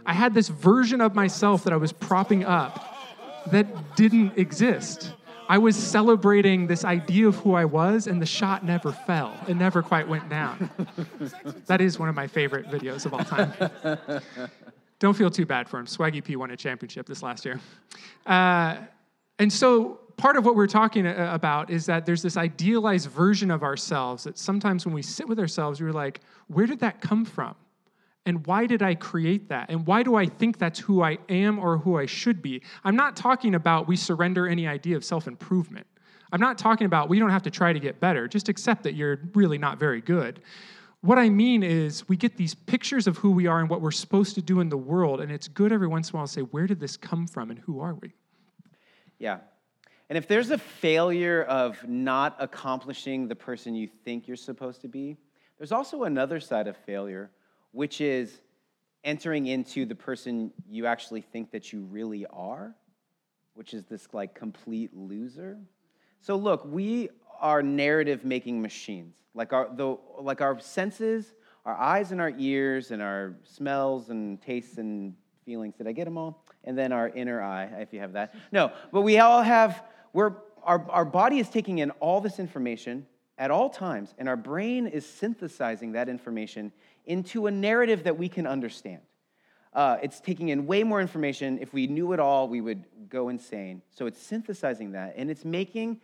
I 0.05 0.13
had 0.13 0.35
this 0.35 0.49
version 0.49 1.01
of 1.01 1.15
myself 1.15 1.65
that 1.65 1.73
I 1.73 1.77
was 1.77 1.93
propping 1.93 2.45
up 2.45 2.95
that 3.51 3.97
didn't 3.97 4.37
exist. 4.37 5.15
I 5.49 5.59
was 5.59 5.77
celebrating 5.77 6.67
this 6.67 6.85
idea 6.85 7.29
of 7.29 7.37
who 7.37 7.55
I 7.55 7.65
was, 7.65 8.07
and 8.07 8.21
the 8.21 8.27
shot 8.27 8.65
never 8.65 8.93
fell. 8.93 9.33
It 9.47 9.57
never 9.57 9.83
quite 9.83 10.09
went 10.09 10.29
down. 10.29 10.71
that 11.67 11.81
is 11.81 11.99
one 11.99 12.09
of 12.09 12.15
my 12.15 12.27
favorite 12.27 12.67
videos 12.71 13.07
of 13.07 13.15
all 13.15 13.25
time. 13.25 13.53
Don't 14.99 15.15
feel 15.15 15.31
too 15.31 15.45
bad 15.45 15.69
for 15.69 15.79
him. 15.79 15.87
Swaggy 15.87 16.25
P 16.25 16.37
won 16.37 16.51
a 16.51 16.57
championship 16.57 17.07
this 17.07 17.23
last 17.23 17.45
year. 17.45 17.61
Uh, 18.27 18.77
and 19.39 19.53
so, 19.53 20.01
part 20.17 20.37
of 20.37 20.45
what 20.45 20.55
we're 20.55 20.67
talking 20.67 21.07
uh, 21.07 21.31
about 21.33 21.71
is 21.71 21.87
that 21.87 22.07
there's 22.07 22.23
this 22.23 22.37
idealized 22.37 23.11
version 23.11 23.51
of 23.51 23.63
ourselves 23.63 24.25
that 24.25 24.39
sometimes 24.39 24.87
when 24.87 24.95
we 24.95 25.03
sit 25.03 25.29
with 25.29 25.39
ourselves, 25.39 25.81
we're 25.81 25.93
like, 25.93 26.21
where 26.47 26.67
did 26.67 26.81
that 26.81 27.01
come 27.01 27.25
from? 27.25 27.55
And 28.27 28.47
why 28.47 28.67
did 28.67 28.83
I 28.83 28.95
create 28.95 29.49
that? 29.51 29.69
And 29.69 29.87
why 29.87 30.03
do 30.03 30.15
I 30.15 30.27
think 30.27 30.59
that's 30.59 30.79
who 30.79 31.03
I 31.03 31.19
am 31.29 31.59
or 31.59 31.77
who 31.79 31.99
I 31.99 32.07
should 32.07 32.41
be? 32.41 32.63
I'm 32.83 32.97
not 32.97 33.17
talking 33.17 33.55
about 33.55 33.87
we 33.87 33.97
surrender 33.97 34.49
any 34.49 34.67
idea 34.67 34.97
of 34.97 35.05
self 35.05 35.27
improvement. 35.27 35.87
I'm 36.33 36.41
not 36.41 36.59
talking 36.59 36.87
about 36.87 37.09
we 37.09 37.19
don't 37.19 37.31
have 37.31 37.43
to 37.43 37.51
try 37.51 37.73
to 37.73 37.79
get 37.79 38.01
better, 38.01 38.27
just 38.27 38.49
accept 38.49 38.83
that 38.85 38.95
you're 38.95 39.21
really 39.35 39.59
not 39.59 39.79
very 39.79 40.01
good. 40.01 40.41
What 41.03 41.19
I 41.19 41.29
mean 41.29 41.63
is, 41.63 42.09
we 42.09 42.17
get 42.17 42.39
these 42.39 42.55
pictures 42.55 43.07
of 43.07 43.19
who 43.19 43.31
we 43.31 43.47
are 43.47 43.61
and 43.61 43.69
what 43.69 43.83
we're 43.83 43.91
supposed 43.91 44.35
to 44.37 44.43
do 44.43 44.61
in 44.61 44.71
the 44.71 44.79
world, 44.79 45.21
and 45.21 45.31
it's 45.31 45.49
good 45.49 45.71
every 45.71 45.87
once 45.87 46.09
in 46.09 46.17
a 46.17 46.19
while 46.19 46.27
to 46.27 46.33
say, 46.33 46.41
where 46.41 46.67
did 46.67 46.81
this 46.81 46.97
come 46.97 47.27
from 47.27 47.51
and 47.51 47.59
who 47.61 47.79
are 47.79 47.95
we? 47.95 48.15
Yeah. 49.19 49.41
And 50.09 50.17
if 50.17 50.27
there's 50.27 50.51
a 50.51 50.57
failure 50.57 51.43
of 51.43 51.87
not 51.87 52.37
accomplishing 52.39 53.29
the 53.29 53.37
person 53.37 53.75
you 53.75 53.87
think 53.87 54.27
you're 54.27 54.37
supposed 54.37 54.81
to 54.81 54.89
be, 54.89 55.19
there's 55.59 55.73
also 55.73 56.05
another 56.05 56.41
side 56.41 56.67
of 56.67 56.77
failure 56.79 57.31
which 57.75 58.01
is 58.01 58.41
entering 59.03 59.47
into 59.47 59.85
the 59.85 59.95
person 59.95 60.53
you 60.67 60.87
actually 60.87 61.21
think 61.21 61.51
that 61.51 61.73
you 61.73 61.83
really 61.83 62.25
are, 62.27 62.75
which 63.55 63.75
is 63.75 63.85
this 63.85 64.09
like 64.13 64.35
complete 64.35 64.97
loser. 64.97 65.59
So 66.21 66.37
look, 66.37 66.65
we 66.65 67.11
are 67.41 67.63
narrative 67.63 68.25
making 68.25 68.63
machines. 68.63 69.17
Like 69.35 69.53
our 69.53 69.69
the 69.75 69.99
like 70.21 70.41
our 70.41 70.59
senses, 70.61 71.35
our 71.67 71.75
eyes 71.75 72.13
and 72.13 72.21
our 72.21 72.33
ears 72.39 72.93
and 72.93 73.03
our 73.03 73.35
smells 73.43 74.09
and 74.09 74.41
tastes 74.41 74.79
and 74.79 75.15
feelings. 75.45 75.75
Did 75.75 75.89
I 75.89 75.93
get 75.93 76.05
them 76.05 76.17
all? 76.17 76.45
And 76.63 76.79
then 76.79 76.93
our 76.93 77.09
inner 77.09 77.43
eye, 77.43 77.65
if 77.81 77.93
you 77.93 77.99
have 77.99 78.13
that. 78.13 78.35
No, 78.53 78.73
but 78.93 79.03
we 79.03 79.19
all 79.19 79.43
have 79.43 79.83
we're 80.13 80.35
our, 80.63 80.87
our 80.91 81.05
body 81.05 81.41
is 81.41 81.49
taking 81.49 81.79
in 81.79 81.91
all 81.93 82.21
this 82.21 82.39
information 82.39 83.07
at 83.37 83.51
all 83.51 83.69
times, 83.69 84.15
and 84.17 84.29
our 84.29 84.37
brain 84.37 84.87
is 84.87 85.05
synthesizing 85.05 85.93
that 85.93 86.09
information 86.09 86.73
into 87.07 87.47
a 87.47 87.51
narrative 87.51 88.05
that 88.05 88.19
we 88.19 88.29
can 88.29 88.47
understand. 88.47 89.01
Uh, 89.73 89.97
it's 90.03 90.21
taking 90.21 90.51
in 90.51 90.67
way 90.67 90.85
more 90.85 91.01
information. 91.01 91.59
If 91.61 91.73
we 91.73 91.87
knew 91.87 92.13
it 92.13 92.21
all, 92.21 92.49
we 92.49 92.61
would 92.61 92.85
go 93.09 93.29
insane. 93.29 93.83
So 93.91 94.07
it's 94.07 94.21
synthesizing 94.21 94.93
that, 94.93 95.15
and 95.17 95.31
it's 95.31 95.45
making 95.45 96.01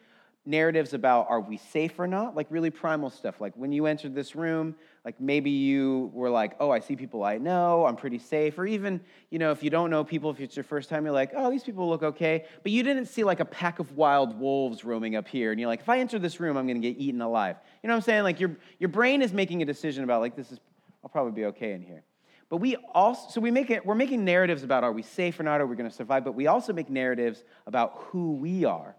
narratives 0.47 0.95
about 0.95 1.27
are 1.29 1.41
we 1.41 1.59
safe 1.59 1.99
or 1.99 2.07
not, 2.07 2.35
like 2.35 2.47
really 2.51 2.71
primal 2.71 3.11
stuff. 3.11 3.41
Like 3.41 3.53
when 3.57 3.73
you 3.73 3.87
entered 3.87 4.15
this 4.15 4.35
room, 4.35 4.75
like 5.05 5.21
maybe 5.21 5.51
you 5.51 6.11
were 6.15 6.31
like, 6.31 6.57
oh, 6.61 6.71
I 6.71 6.81
see 6.81 6.97
people 6.97 7.23
I 7.23 7.37
know, 7.37 7.85
I'm 7.85 7.97
pretty 7.97 8.19
safe. 8.19 8.59
Or 8.59 8.67
even, 8.67 9.01
you 9.31 9.39
know, 9.39 9.51
if 9.51 9.63
you 9.63 9.71
don't 9.71 9.91
know 9.91 10.03
people, 10.03 10.31
if 10.31 10.41
it's 10.41 10.57
your 10.57 10.65
first 10.65 10.89
time, 10.89 11.05
you're 11.05 11.13
like, 11.13 11.33
oh, 11.37 11.51
these 11.51 11.63
people 11.63 11.89
look 11.89 12.03
okay. 12.03 12.47
But 12.63 12.73
you 12.73 12.83
didn't 12.83 13.07
see 13.07 13.23
like 13.23 13.41
a 13.41 13.45
pack 13.45 13.79
of 13.79 13.97
wild 13.97 14.39
wolves 14.39 14.83
roaming 14.83 15.15
up 15.15 15.29
here. 15.29 15.51
And 15.53 15.61
you're 15.61 15.69
like, 15.69 15.81
if 15.81 15.89
I 15.89 15.99
enter 15.99 16.19
this 16.19 16.41
room, 16.41 16.57
I'm 16.57 16.67
to 16.67 16.75
get 16.75 16.99
eaten 16.99 17.21
alive. 17.21 17.57
You 17.83 17.89
know 17.89 17.95
what 17.95 17.99
I'm 17.99 18.03
saying? 18.05 18.23
Like 18.23 18.41
your, 18.41 18.57
your 18.79 18.89
brain 18.89 19.21
is 19.23 19.33
making 19.33 19.61
a 19.63 19.67
decision 19.67 20.05
about 20.05 20.23
like, 20.23 20.37
this 20.37 20.51
is 20.51 20.59
I'll 21.03 21.11
probably 21.11 21.33
be 21.33 21.47
okay 21.47 21.73
in 21.73 21.83
here. 21.83 22.05
But 22.49 22.57
we 22.57 22.77
also, 22.77 23.31
so 23.31 23.41
we 23.41 23.51
make 23.51 23.71
it, 23.71 23.87
we're 23.87 23.95
making 23.95 24.25
narratives 24.25 24.65
about 24.65 24.83
are 24.83 24.93
we 24.93 25.03
safe 25.03 25.39
or 25.39 25.45
not, 25.45 25.61
are 25.61 25.67
we 25.67 25.77
going 25.77 25.89
to 25.89 25.95
survive, 25.95 26.25
but 26.25 26.35
we 26.35 26.49
also 26.49 26.73
make 26.73 26.91
narratives 26.91 27.45
about 27.67 27.93
who 27.95 28.33
we 28.33 28.65
are. 28.65 28.97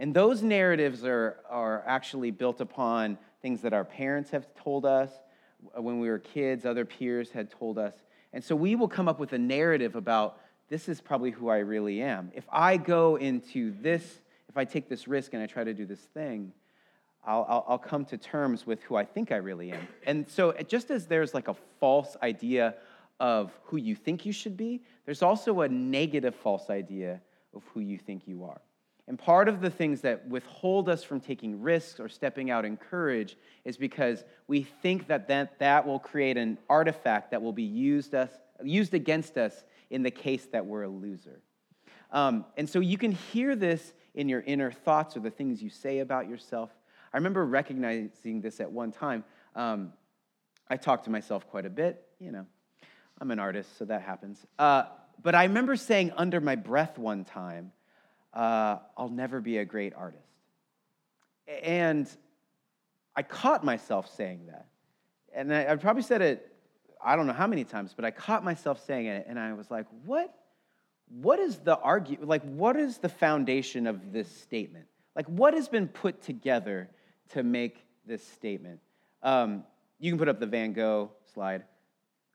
And 0.00 0.12
those 0.12 0.42
narratives 0.42 1.04
are, 1.04 1.38
are 1.48 1.84
actually 1.86 2.32
built 2.32 2.60
upon 2.60 3.18
things 3.40 3.62
that 3.62 3.72
our 3.72 3.84
parents 3.84 4.30
have 4.30 4.46
told 4.56 4.84
us. 4.84 5.10
Uh, 5.76 5.82
when 5.82 6.00
we 6.00 6.08
were 6.08 6.18
kids, 6.18 6.66
other 6.66 6.84
peers 6.84 7.30
had 7.30 7.50
told 7.50 7.78
us. 7.78 7.94
And 8.32 8.42
so 8.42 8.54
we 8.54 8.74
will 8.74 8.88
come 8.88 9.08
up 9.08 9.18
with 9.18 9.32
a 9.32 9.38
narrative 9.38 9.96
about 9.96 10.40
this 10.68 10.88
is 10.88 11.00
probably 11.00 11.30
who 11.30 11.48
I 11.48 11.58
really 11.58 12.02
am. 12.02 12.30
If 12.34 12.44
I 12.50 12.76
go 12.76 13.16
into 13.16 13.72
this, 13.80 14.20
if 14.48 14.56
I 14.56 14.64
take 14.64 14.88
this 14.88 15.08
risk 15.08 15.34
and 15.34 15.42
I 15.42 15.46
try 15.46 15.64
to 15.64 15.72
do 15.72 15.86
this 15.86 16.00
thing, 16.00 16.52
I'll, 17.24 17.64
I'll, 17.68 17.78
come 17.78 18.04
to 18.06 18.16
terms 18.16 18.66
with 18.66 18.82
who 18.84 18.96
I 18.96 19.04
think 19.04 19.32
I 19.32 19.36
really 19.36 19.72
am. 19.72 19.86
And 20.06 20.26
so, 20.28 20.52
just 20.66 20.90
as 20.90 21.06
there's 21.06 21.34
like 21.34 21.48
a 21.48 21.56
false 21.78 22.16
idea 22.22 22.74
of 23.20 23.52
who 23.64 23.76
you 23.76 23.94
think 23.94 24.24
you 24.24 24.32
should 24.32 24.56
be, 24.56 24.82
there's 25.04 25.22
also 25.22 25.60
a 25.60 25.68
negative 25.68 26.34
false 26.34 26.70
idea 26.70 27.20
of 27.54 27.62
who 27.74 27.80
you 27.80 27.98
think 27.98 28.26
you 28.26 28.44
are. 28.44 28.60
And 29.08 29.18
part 29.18 29.48
of 29.48 29.62
the 29.62 29.70
things 29.70 30.02
that 30.02 30.28
withhold 30.28 30.88
us 30.88 31.02
from 31.02 31.18
taking 31.18 31.62
risks 31.62 31.98
or 31.98 32.10
stepping 32.10 32.50
out 32.50 32.66
in 32.66 32.76
courage 32.76 33.38
is 33.64 33.78
because 33.78 34.22
we 34.46 34.62
think 34.62 35.06
that 35.06 35.28
that, 35.28 35.58
that 35.58 35.86
will 35.86 35.98
create 35.98 36.36
an 36.36 36.58
artifact 36.68 37.30
that 37.30 37.40
will 37.40 37.54
be 37.54 37.62
used, 37.62 38.14
us, 38.14 38.30
used 38.62 38.92
against 38.92 39.38
us 39.38 39.64
in 39.88 40.02
the 40.02 40.10
case 40.10 40.46
that 40.52 40.66
we're 40.66 40.82
a 40.82 40.88
loser. 40.88 41.40
Um, 42.10 42.44
and 42.58 42.68
so 42.68 42.80
you 42.80 42.98
can 42.98 43.12
hear 43.12 43.56
this 43.56 43.94
in 44.14 44.28
your 44.28 44.42
inner 44.42 44.70
thoughts 44.70 45.16
or 45.16 45.20
the 45.20 45.30
things 45.30 45.62
you 45.62 45.70
say 45.70 46.00
about 46.00 46.28
yourself. 46.28 46.70
I 47.12 47.16
remember 47.16 47.44
recognizing 47.44 48.40
this 48.40 48.60
at 48.60 48.70
one 48.70 48.92
time. 48.92 49.24
Um, 49.54 49.92
I 50.68 50.76
talk 50.76 51.04
to 51.04 51.10
myself 51.10 51.48
quite 51.48 51.66
a 51.66 51.70
bit, 51.70 52.02
you 52.20 52.30
know. 52.30 52.46
I'm 53.20 53.30
an 53.30 53.38
artist, 53.38 53.76
so 53.78 53.84
that 53.86 54.02
happens. 54.02 54.44
Uh, 54.58 54.84
but 55.22 55.34
I 55.34 55.44
remember 55.44 55.74
saying 55.76 56.12
under 56.16 56.40
my 56.40 56.54
breath 56.54 56.98
one 56.98 57.24
time, 57.24 57.72
uh, 58.32 58.78
I'll 58.96 59.08
never 59.08 59.40
be 59.40 59.58
a 59.58 59.64
great 59.64 59.94
artist. 59.94 60.22
And 61.62 62.08
I 63.16 63.22
caught 63.22 63.64
myself 63.64 64.14
saying 64.14 64.46
that. 64.46 64.66
And 65.34 65.52
I, 65.52 65.72
I 65.72 65.76
probably 65.76 66.02
said 66.02 66.22
it, 66.22 66.52
I 67.04 67.16
don't 67.16 67.26
know 67.26 67.32
how 67.32 67.46
many 67.46 67.64
times, 67.64 67.92
but 67.94 68.04
I 68.04 68.10
caught 68.10 68.44
myself 68.44 68.84
saying 68.86 69.06
it, 69.06 69.26
and 69.28 69.38
I 69.38 69.52
was 69.54 69.70
like, 69.70 69.86
what? 70.04 70.34
What 71.08 71.38
is 71.38 71.58
the 71.58 71.78
argue? 71.78 72.18
Like, 72.20 72.42
what 72.42 72.76
is 72.76 72.98
the 72.98 73.08
foundation 73.08 73.86
of 73.86 74.12
this 74.12 74.28
statement? 74.28 74.86
Like, 75.16 75.26
what 75.26 75.54
has 75.54 75.68
been 75.68 75.88
put 75.88 76.22
together 76.22 76.90
to 77.30 77.42
make 77.42 77.84
this 78.06 78.26
statement? 78.26 78.80
Um, 79.22 79.64
you 79.98 80.10
can 80.10 80.18
put 80.18 80.28
up 80.28 80.40
the 80.40 80.46
Van 80.46 80.72
Gogh 80.72 81.10
slide. 81.32 81.64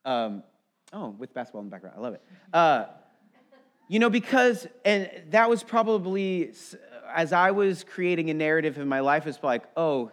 Um, 0.06 0.44
oh, 0.92 1.10
with 1.10 1.34
basketball 1.34 1.62
in 1.62 1.68
the 1.68 1.72
background. 1.72 1.96
I 1.98 2.02
love 2.02 2.14
it. 2.14 2.22
Uh, 2.52 2.86
you 3.88 4.00
know, 4.00 4.10
because, 4.10 4.68
and 4.86 5.10
that 5.30 5.50
was 5.50 5.64
probably, 5.64 6.52
as 7.14 7.34
I 7.34 7.52
was 7.52 7.84
creating 7.84 8.30
a 8.30 8.34
narrative 8.34 8.78
in 8.78 8.88
my 8.88 9.02
life, 9.02 9.28
it's 9.28 9.44
like, 9.44 9.64
oh, 9.78 10.12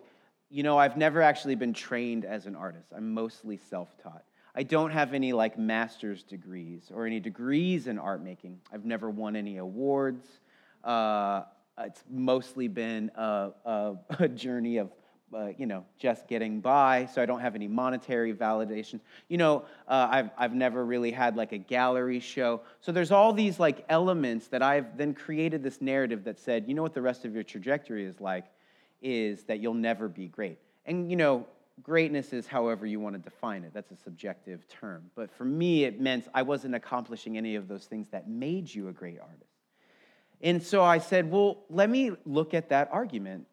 you 0.50 0.62
know, 0.62 0.76
I've 0.76 0.96
never 0.96 1.22
actually 1.22 1.54
been 1.54 1.72
trained 1.72 2.24
as 2.24 2.46
an 2.46 2.56
artist. 2.56 2.88
I'm 2.94 3.14
mostly 3.14 3.56
self 3.56 3.96
taught. 4.02 4.24
I 4.54 4.64
don't 4.64 4.90
have 4.90 5.14
any 5.14 5.32
like 5.32 5.56
master's 5.58 6.24
degrees 6.24 6.90
or 6.92 7.06
any 7.06 7.20
degrees 7.20 7.86
in 7.86 7.98
art 7.98 8.22
making. 8.22 8.60
I've 8.72 8.84
never 8.84 9.08
won 9.08 9.36
any 9.36 9.58
awards. 9.58 10.26
Uh, 10.82 11.42
it's 11.78 12.02
mostly 12.11 12.68
been 12.68 13.11
a, 13.14 13.50
a, 13.64 13.94
a 14.18 14.28
journey 14.28 14.78
of 14.78 14.90
uh, 15.33 15.50
you 15.56 15.66
know, 15.66 15.85
just 15.98 16.26
getting 16.26 16.61
by, 16.61 17.06
so 17.06 17.22
I 17.22 17.26
don't 17.26 17.40
have 17.40 17.54
any 17.54 17.68
monetary 17.68 18.35
validation. 18.35 19.00
You 19.28 19.38
know, 19.38 19.64
uh, 19.87 20.09
I've, 20.11 20.30
I've 20.37 20.54
never 20.54 20.85
really 20.85 21.12
had 21.12 21.37
like 21.37 21.52
a 21.52 21.59
gallery 21.59 22.20
show. 22.20 22.62
So 22.80 22.90
there's 22.90 23.12
all 23.12 23.33
these 23.33 23.61
like 23.61 23.85
elements 23.88 24.48
that 24.48 24.62
I've 24.62 24.96
then 24.96 25.14
created 25.14 25.62
this 25.62 25.80
narrative 25.80 26.24
that 26.24 26.38
said, 26.38 26.64
you 26.66 26.74
know 26.74 26.83
what 26.83 26.94
the 26.94 27.02
rest 27.02 27.24
of 27.24 27.35
your 27.35 27.44
trajectory 27.44 28.04
is 28.04 28.20
like, 28.20 28.46
is 29.02 29.44
that 29.44 29.61
you'll 29.61 29.74
never 29.74 30.09
be 30.09 30.26
great. 30.26 30.59
And, 30.85 31.11
you 31.11 31.16
know, 31.16 31.46
greatness 31.83 32.33
is 32.33 32.46
however 32.46 32.85
you 32.85 32.98
want 32.98 33.14
to 33.14 33.20
define 33.20 33.64
it. 33.64 33.72
That's 33.72 33.90
a 33.92 33.96
subjective 33.96 34.66
term. 34.68 35.11
But 35.14 35.30
for 35.30 35.44
me, 35.44 35.85
it 35.85 36.00
meant 36.00 36.26
I 36.35 36.42
wasn't 36.42 36.74
accomplishing 36.74 37.38
any 37.38 37.54
of 37.54 37.68
those 37.68 37.85
things 37.85 38.09
that 38.11 38.28
made 38.28 38.72
you 38.74 38.88
a 38.88 38.92
great 38.92 39.20
artist. 39.20 39.49
And 40.40 40.62
so 40.62 40.83
I 40.83 40.98
said, 40.98 41.31
well, 41.31 41.64
let 41.68 41.90
me 41.90 42.12
look 42.24 42.55
at 42.55 42.70
that 42.70 42.88
argument 42.92 43.46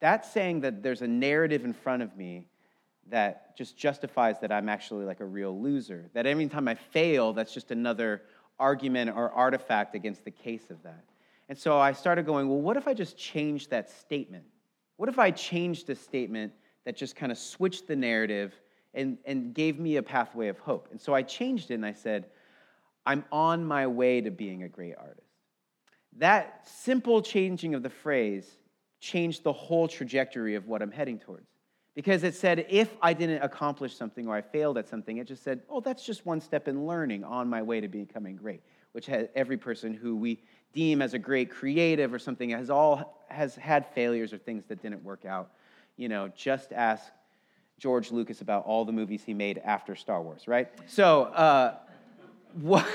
that's 0.00 0.30
saying 0.30 0.62
that 0.62 0.82
there's 0.82 1.02
a 1.02 1.06
narrative 1.06 1.64
in 1.64 1.74
front 1.74 2.02
of 2.02 2.16
me 2.16 2.46
that 3.08 3.56
just 3.56 3.76
justifies 3.76 4.40
that 4.40 4.50
I'm 4.50 4.68
actually 4.68 5.04
like 5.04 5.20
a 5.20 5.24
real 5.24 5.60
loser. 5.60 6.08
That 6.14 6.26
every 6.26 6.48
time 6.48 6.68
I 6.68 6.74
fail, 6.74 7.32
that's 7.32 7.52
just 7.52 7.70
another 7.70 8.22
argument 8.58 9.10
or 9.14 9.30
artifact 9.30 9.94
against 9.94 10.24
the 10.24 10.30
case 10.30 10.70
of 10.70 10.82
that. 10.82 11.04
And 11.48 11.58
so 11.58 11.78
I 11.78 11.92
started 11.92 12.24
going, 12.24 12.48
well, 12.48 12.60
what 12.60 12.76
if 12.76 12.88
I 12.88 12.94
just 12.94 13.18
changed 13.18 13.70
that 13.70 13.90
statement? 13.90 14.44
What 14.96 15.08
if 15.08 15.18
I 15.18 15.30
changed 15.30 15.90
a 15.90 15.94
statement 15.94 16.52
that 16.84 16.96
just 16.96 17.16
kind 17.16 17.32
of 17.32 17.38
switched 17.38 17.86
the 17.86 17.96
narrative 17.96 18.54
and, 18.94 19.18
and 19.24 19.52
gave 19.52 19.78
me 19.78 19.96
a 19.96 20.02
pathway 20.02 20.48
of 20.48 20.58
hope? 20.58 20.88
And 20.90 21.00
so 21.00 21.14
I 21.14 21.22
changed 21.22 21.70
it 21.70 21.74
and 21.74 21.86
I 21.86 21.92
said, 21.92 22.26
I'm 23.04 23.24
on 23.32 23.64
my 23.64 23.86
way 23.86 24.20
to 24.20 24.30
being 24.30 24.62
a 24.62 24.68
great 24.68 24.94
artist. 24.96 25.29
That 26.18 26.68
simple 26.68 27.22
changing 27.22 27.74
of 27.74 27.82
the 27.82 27.90
phrase 27.90 28.58
changed 29.00 29.42
the 29.42 29.52
whole 29.52 29.88
trajectory 29.88 30.54
of 30.54 30.66
what 30.66 30.82
I'm 30.82 30.90
heading 30.90 31.18
towards. 31.18 31.46
Because 31.94 32.22
it 32.22 32.34
said, 32.34 32.66
if 32.68 32.94
I 33.02 33.12
didn't 33.12 33.42
accomplish 33.42 33.96
something 33.96 34.28
or 34.28 34.36
I 34.36 34.42
failed 34.42 34.78
at 34.78 34.88
something, 34.88 35.16
it 35.18 35.26
just 35.26 35.42
said, 35.42 35.60
oh, 35.68 35.80
that's 35.80 36.04
just 36.04 36.24
one 36.24 36.40
step 36.40 36.68
in 36.68 36.86
learning 36.86 37.24
on 37.24 37.48
my 37.48 37.62
way 37.62 37.80
to 37.80 37.88
becoming 37.88 38.36
great, 38.36 38.62
which 38.92 39.06
has 39.06 39.28
every 39.34 39.56
person 39.56 39.92
who 39.92 40.16
we 40.16 40.40
deem 40.72 41.02
as 41.02 41.14
a 41.14 41.18
great 41.18 41.50
creative 41.50 42.14
or 42.14 42.18
something 42.18 42.50
has 42.50 42.70
all 42.70 43.24
has 43.28 43.54
had 43.56 43.86
failures 43.86 44.32
or 44.32 44.38
things 44.38 44.64
that 44.68 44.82
didn't 44.82 45.02
work 45.02 45.24
out. 45.24 45.50
You 45.96 46.08
know, 46.08 46.28
just 46.28 46.72
ask 46.72 47.04
George 47.78 48.12
Lucas 48.12 48.40
about 48.40 48.64
all 48.66 48.84
the 48.84 48.92
movies 48.92 49.22
he 49.24 49.34
made 49.34 49.58
after 49.58 49.96
Star 49.96 50.22
Wars, 50.22 50.46
right? 50.46 50.68
So, 50.86 51.24
uh, 51.24 51.74
what, 52.60 52.86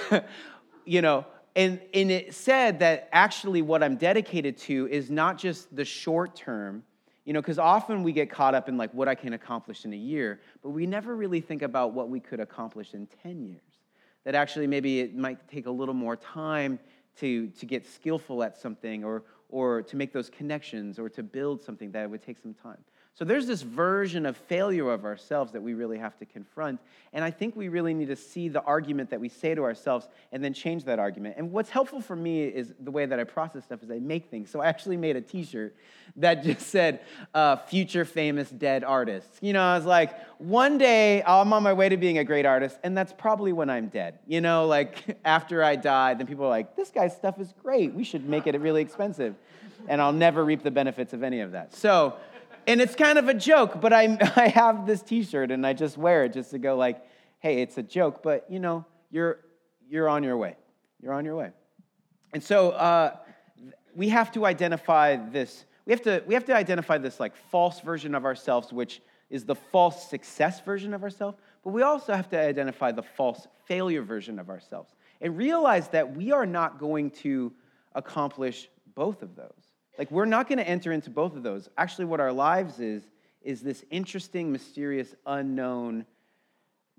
you 0.86 1.02
know, 1.02 1.26
and, 1.56 1.80
and 1.94 2.12
it 2.12 2.34
said 2.34 2.80
that 2.80 3.08
actually 3.14 3.62
what 3.62 3.82
I'm 3.82 3.96
dedicated 3.96 4.58
to 4.60 4.88
is 4.92 5.10
not 5.10 5.38
just 5.38 5.74
the 5.74 5.86
short 5.86 6.36
term, 6.36 6.84
you 7.24 7.34
know, 7.34 7.42
because 7.42 7.58
often 7.58 8.04
we 8.04 8.12
get 8.12 8.30
caught 8.30 8.54
up 8.54 8.68
in 8.68 8.78
like 8.78 8.94
what 8.94 9.08
I 9.08 9.16
can 9.16 9.34
accomplish 9.34 9.86
in 9.86 9.94
a 9.94 9.98
year, 9.98 10.42
but 10.62 10.70
we 10.70 10.86
never 10.86 11.16
really 11.16 11.40
think 11.40 11.62
about 11.62 11.94
what 11.94 12.10
we 12.10 12.20
could 12.20 12.42
accomplish 12.42 12.94
in 12.94 13.08
10 13.24 13.42
years. 13.44 13.62
That 14.26 14.36
actually 14.36 14.68
maybe 14.68 15.00
it 15.00 15.16
might 15.16 15.48
take 15.48 15.66
a 15.66 15.72
little 15.72 15.94
more 15.94 16.18
time 16.18 16.78
to, 17.20 17.48
to 17.48 17.66
get 17.66 17.88
skillful 17.88 18.44
at 18.44 18.58
something 18.58 19.06
or, 19.06 19.24
or 19.50 19.82
to 19.84 19.96
make 19.96 20.12
those 20.12 20.30
connections 20.30 21.00
or 21.00 21.08
to 21.10 21.24
build 21.24 21.64
something 21.64 21.92
that 21.92 22.10
would 22.10 22.22
take 22.22 22.38
some 22.38 22.54
time. 22.54 22.84
So 23.18 23.24
there's 23.24 23.48
this 23.48 23.62
version 23.62 24.26
of 24.26 24.36
failure 24.36 24.92
of 24.92 25.06
ourselves 25.06 25.54
that 25.54 25.64
we 25.64 25.74
really 25.74 25.98
have 25.98 26.18
to 26.18 26.26
confront. 26.26 26.82
And 27.14 27.24
I 27.24 27.32
think 27.32 27.56
we 27.56 27.70
really 27.70 27.94
need 27.94 28.10
to 28.10 28.16
see 28.18 28.50
the 28.50 28.62
argument 28.64 29.10
that 29.12 29.22
we 29.22 29.30
say 29.30 29.56
to 29.56 29.64
ourselves 29.64 30.10
and 30.34 30.44
then 30.44 30.54
change 30.54 30.84
that 30.84 31.00
argument. 31.00 31.36
And 31.38 31.54
what's 31.54 31.70
helpful 31.70 32.02
for 32.02 32.18
me 32.18 32.44
is 32.44 32.74
the 32.78 32.92
way 32.92 33.06
that 33.06 33.18
I 33.18 33.24
process 33.24 33.64
stuff 33.64 33.82
is 33.84 33.90
I 33.90 34.00
make 34.00 34.30
things. 34.30 34.50
So 34.50 34.60
I 34.60 34.68
actually 34.68 34.98
made 34.98 35.16
a 35.16 35.22
t 35.22 35.46
shirt 35.46 35.78
that 36.18 36.44
just 36.44 36.68
said, 36.68 37.00
uh, 37.34 37.56
future 37.56 38.04
famous 38.04 38.50
dead 38.50 38.84
artists. 38.84 39.38
You 39.42 39.54
know, 39.54 39.64
I 39.64 39.78
was 39.78 39.86
like, 39.86 40.20
one 40.38 40.78
day 40.78 41.24
I'm 41.24 41.54
on 41.54 41.64
my 41.64 41.72
way 41.72 41.88
to 41.88 41.96
being 41.96 42.18
a 42.18 42.26
great 42.26 42.46
artist, 42.46 42.78
and 42.84 42.98
that's 42.98 43.14
probably 43.14 43.54
when 43.54 43.70
I'm 43.70 43.88
dead. 43.88 44.20
You 44.28 44.42
know, 44.42 44.68
like 44.68 45.18
after 45.26 45.64
I 45.64 45.78
die, 45.78 46.16
then 46.16 46.28
people 46.28 46.44
are 46.44 46.50
like, 46.50 46.76
this 46.76 46.90
guy's 46.90 47.16
stuff 47.16 47.40
is 47.40 47.54
great. 47.64 47.94
We 47.94 48.04
should 48.04 48.28
make 48.28 48.46
it 48.46 48.60
really 48.60 48.82
expensive. 48.82 49.36
And 49.88 50.02
I'll 50.02 50.12
never 50.12 50.44
reap 50.44 50.64
the 50.64 50.72
benefits 50.72 51.14
of 51.14 51.24
any 51.24 51.40
of 51.40 51.54
that. 51.54 51.74
So, 51.74 52.16
and 52.68 52.82
it's 52.82 52.96
kind 52.96 53.18
of 53.18 53.28
a 53.28 53.34
joke, 53.34 53.80
but 53.80 53.94
I, 53.94 54.18
I 54.36 54.48
have 54.48 54.86
this 54.86 55.02
t-shirt 55.02 55.52
and 55.52 55.66
I 55.66 55.74
just 55.74 55.98
wear 55.98 56.26
it 56.26 56.34
just 56.34 56.52
to 56.52 56.58
go 56.58 56.76
like, 56.76 57.06
hey, 57.40 57.62
it's 57.62 57.78
a 57.78 57.84
joke, 57.84 58.24
but 58.24 58.46
you 58.50 58.60
know, 58.60 58.86
you're, 59.12 59.40
you're 59.90 60.10
on 60.10 60.24
your 60.24 60.38
way. 60.38 60.56
You're 61.02 61.14
on 61.14 61.26
your 61.26 61.36
way. 61.36 61.52
And 62.34 62.44
so 62.44 62.72
uh, 62.72 63.16
we 63.96 64.10
have 64.10 64.32
to 64.34 64.46
identify 64.46 65.16
this, 65.16 65.66
we 65.86 65.94
have 65.94 66.02
to, 66.04 66.24
we 66.26 66.34
have 66.34 66.46
to 66.46 66.56
identify 66.56 66.98
this 66.98 67.20
like 67.20 67.36
false 67.36 67.80
version 67.82 68.16
of 68.16 68.26
ourselves, 68.26 68.74
which 68.74 69.02
is 69.30 69.46
the 69.46 69.56
false 69.56 70.10
success 70.10 70.62
version 70.62 70.94
of 70.94 71.04
ourselves, 71.04 71.38
but 71.64 71.72
we 71.72 71.82
also 71.82 72.14
have 72.14 72.30
to 72.30 72.40
identify 72.40 72.92
the 72.92 73.04
false 73.04 73.48
failure 73.66 74.02
version 74.02 74.40
of 74.40 74.50
ourselves 74.50 74.94
and 75.22 75.38
realize 75.38 75.88
that 75.90 76.16
we 76.16 76.32
are 76.32 76.46
not 76.46 76.80
going 76.80 77.10
to 77.10 77.52
accomplish 77.94 78.70
both 78.96 79.22
of 79.24 79.36
those. 79.36 79.65
Like, 79.98 80.12
we're 80.12 80.26
not 80.26 80.48
going 80.48 80.58
to 80.58 80.68
enter 80.68 80.92
into 80.92 81.10
both 81.10 81.36
of 81.36 81.44
those. 81.44 81.70
Actually, 81.78 82.06
what 82.06 82.20
our 82.20 82.32
lives 82.32 82.80
is, 82.80 83.04
is 83.42 83.62
this 83.62 83.84
interesting, 83.90 84.52
mysterious, 84.52 85.16
unknown 85.26 86.06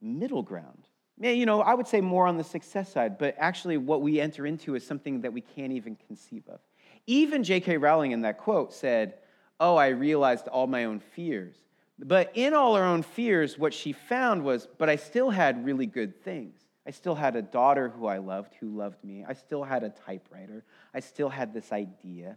middle 0.01 0.43
ground. 0.43 0.89
Yeah, 1.19 1.31
you 1.31 1.47
know, 1.47 1.63
I 1.63 1.75
would 1.75 1.89
say 1.89 2.01
more 2.01 2.27
on 2.27 2.37
the 2.37 2.45
success 2.45 2.93
side, 2.93 3.19
but 3.19 3.35
actually, 3.39 3.79
what 3.79 4.03
we 4.03 4.21
enter 4.21 4.47
into 4.47 4.75
is 4.75 4.87
something 4.87 5.23
that 5.23 5.33
we 5.33 5.41
can't 5.41 5.73
even 5.73 5.97
conceive 6.07 6.43
of. 6.49 6.61
Even 7.07 7.43
J.K. 7.43 7.79
Rowling 7.79 8.13
in 8.13 8.23
that 8.23 8.39
quote 8.39 8.73
said, 8.73 9.15
Oh, 9.59 9.77
I 9.77 9.89
realized 9.89 10.49
all 10.49 10.67
my 10.67 10.85
own 10.85 11.01
fears. 11.01 11.57
But 11.99 12.33
in 12.35 12.53
all 12.53 12.77
her 12.77 12.85
own 12.85 13.03
fears, 13.03 13.59
what 13.59 13.73
she 13.73 13.93
found 13.93 14.45
was, 14.45 14.69
but 14.79 14.91
I 14.91 14.97
still 14.97 15.31
had 15.31 15.65
really 15.65 15.87
good 15.87 16.23
things. 16.23 16.61
I 16.87 16.91
still 16.91 17.15
had 17.15 17.35
a 17.37 17.43
daughter 17.43 17.89
who 17.89 18.07
I 18.07 18.19
loved, 18.19 18.55
who 18.61 18.69
loved 18.69 19.03
me. 19.03 19.25
I 19.27 19.33
still 19.33 19.65
had 19.65 19.83
a 19.83 19.89
typewriter. 19.89 20.63
I 20.95 21.01
still 21.01 21.31
had 21.31 21.55
this 21.55 21.73
idea. 21.73 22.37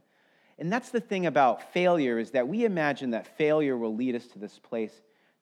And 0.60 0.72
that's 0.72 0.90
the 0.90 1.00
thing 1.00 1.26
about 1.26 1.74
failure 1.74 2.20
is 2.20 2.32
that 2.32 2.48
we 2.48 2.66
imagine 2.66 3.12
that 3.12 3.38
failure 3.38 3.78
will 3.78 3.96
lead 3.96 4.16
us 4.16 4.28
to 4.28 4.40
this 4.40 4.60
place 4.60 4.92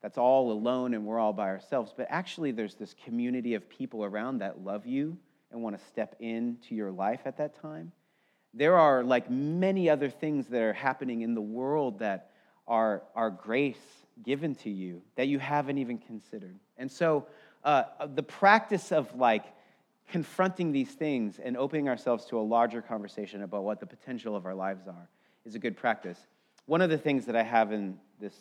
that's 0.01 0.17
all 0.17 0.51
alone 0.51 0.93
and 0.93 1.05
we're 1.05 1.19
all 1.19 1.33
by 1.33 1.47
ourselves. 1.47 1.91
But 1.95 2.07
actually, 2.09 2.51
there's 2.51 2.75
this 2.75 2.95
community 3.03 3.55
of 3.55 3.67
people 3.67 4.05
around 4.05 4.39
that 4.39 4.63
love 4.63 4.85
you 4.85 5.17
and 5.51 5.61
want 5.61 5.77
to 5.77 5.83
step 5.85 6.15
into 6.19 6.75
your 6.75 6.91
life 6.91 7.21
at 7.25 7.37
that 7.37 7.59
time. 7.59 7.91
There 8.53 8.77
are 8.77 9.03
like 9.03 9.29
many 9.29 9.89
other 9.89 10.09
things 10.09 10.47
that 10.47 10.61
are 10.61 10.73
happening 10.73 11.21
in 11.21 11.33
the 11.33 11.41
world 11.41 11.99
that 11.99 12.31
are, 12.67 13.03
are 13.15 13.31
grace 13.31 14.05
given 14.23 14.53
to 14.55 14.69
you 14.69 15.01
that 15.15 15.27
you 15.27 15.39
haven't 15.39 15.79
even 15.79 15.97
considered. 15.97 16.59
And 16.77 16.91
so, 16.91 17.27
uh, 17.63 17.83
the 18.13 18.23
practice 18.23 18.91
of 18.91 19.13
like 19.15 19.45
confronting 20.07 20.71
these 20.71 20.91
things 20.91 21.39
and 21.43 21.57
opening 21.57 21.89
ourselves 21.89 22.25
to 22.25 22.39
a 22.39 22.41
larger 22.41 22.81
conversation 22.81 23.43
about 23.43 23.63
what 23.63 23.79
the 23.79 23.85
potential 23.85 24.35
of 24.35 24.45
our 24.45 24.55
lives 24.55 24.87
are 24.87 25.09
is 25.45 25.55
a 25.55 25.59
good 25.59 25.75
practice. 25.75 26.19
One 26.65 26.81
of 26.81 26.89
the 26.89 26.97
things 26.97 27.25
that 27.25 27.35
I 27.35 27.43
have 27.43 27.71
in 27.71 27.97
this 28.19 28.33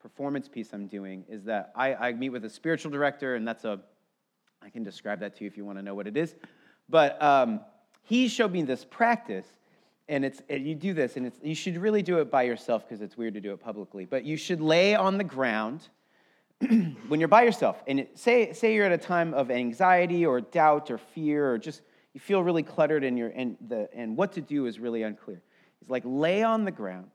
performance 0.00 0.48
piece 0.48 0.72
I'm 0.72 0.86
doing 0.86 1.24
is 1.28 1.44
that 1.44 1.72
I, 1.74 1.94
I 1.94 2.12
meet 2.12 2.30
with 2.30 2.44
a 2.44 2.50
spiritual 2.50 2.90
director, 2.90 3.34
and 3.34 3.46
that's 3.46 3.64
a, 3.64 3.80
I 4.62 4.70
can 4.70 4.82
describe 4.82 5.20
that 5.20 5.36
to 5.36 5.44
you 5.44 5.48
if 5.48 5.56
you 5.56 5.64
want 5.64 5.78
to 5.78 5.82
know 5.82 5.94
what 5.94 6.06
it 6.06 6.16
is. 6.16 6.34
But 6.88 7.20
um, 7.22 7.60
he 8.02 8.28
showed 8.28 8.52
me 8.52 8.62
this 8.62 8.84
practice, 8.84 9.46
and 10.08 10.24
it's 10.24 10.40
and 10.48 10.66
you 10.66 10.74
do 10.74 10.94
this, 10.94 11.16
and 11.16 11.26
it's 11.26 11.38
you 11.42 11.54
should 11.54 11.76
really 11.76 12.02
do 12.02 12.18
it 12.18 12.30
by 12.30 12.44
yourself 12.44 12.88
because 12.88 13.02
it's 13.02 13.16
weird 13.16 13.34
to 13.34 13.40
do 13.40 13.52
it 13.52 13.60
publicly. 13.60 14.04
But 14.04 14.24
you 14.24 14.36
should 14.36 14.60
lay 14.60 14.94
on 14.94 15.18
the 15.18 15.24
ground 15.24 15.88
when 17.08 17.20
you're 17.20 17.28
by 17.28 17.42
yourself, 17.42 17.82
and 17.86 18.00
it, 18.00 18.18
say 18.18 18.52
say 18.52 18.74
you're 18.74 18.86
at 18.86 18.92
a 18.92 18.98
time 18.98 19.32
of 19.34 19.50
anxiety 19.50 20.26
or 20.26 20.40
doubt 20.40 20.90
or 20.90 20.98
fear 20.98 21.52
or 21.52 21.58
just 21.58 21.82
you 22.14 22.20
feel 22.20 22.42
really 22.42 22.62
cluttered 22.62 23.04
and 23.04 23.16
you're 23.16 23.30
and 23.30 23.56
the 23.68 23.88
and 23.94 24.16
what 24.16 24.32
to 24.32 24.40
do 24.40 24.66
is 24.66 24.80
really 24.80 25.02
unclear. 25.02 25.40
It's 25.80 25.90
like 25.90 26.02
lay 26.04 26.42
on 26.42 26.64
the 26.64 26.72
ground 26.72 27.10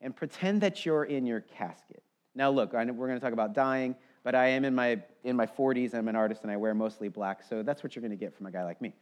and 0.00 0.14
pretend 0.14 0.60
that 0.60 0.86
you're 0.86 1.04
in 1.04 1.26
your 1.26 1.40
casket. 1.40 2.02
Now, 2.36 2.50
look, 2.50 2.74
we're 2.74 2.84
going 2.84 3.14
to 3.14 3.20
talk 3.20 3.32
about 3.32 3.54
dying, 3.54 3.96
but 4.22 4.34
I 4.34 4.48
am 4.48 4.64
in 4.66 4.74
my, 4.74 5.00
in 5.24 5.36
my 5.36 5.46
40s. 5.46 5.94
I'm 5.94 6.06
an 6.06 6.16
artist 6.16 6.42
and 6.42 6.50
I 6.52 6.56
wear 6.56 6.74
mostly 6.74 7.08
black, 7.08 7.42
so 7.42 7.62
that's 7.62 7.82
what 7.82 7.96
you're 7.96 8.02
going 8.02 8.10
to 8.10 8.16
get 8.16 8.36
from 8.36 8.46
a 8.46 8.50
guy 8.50 8.62
like 8.62 8.80
me. 8.82 8.92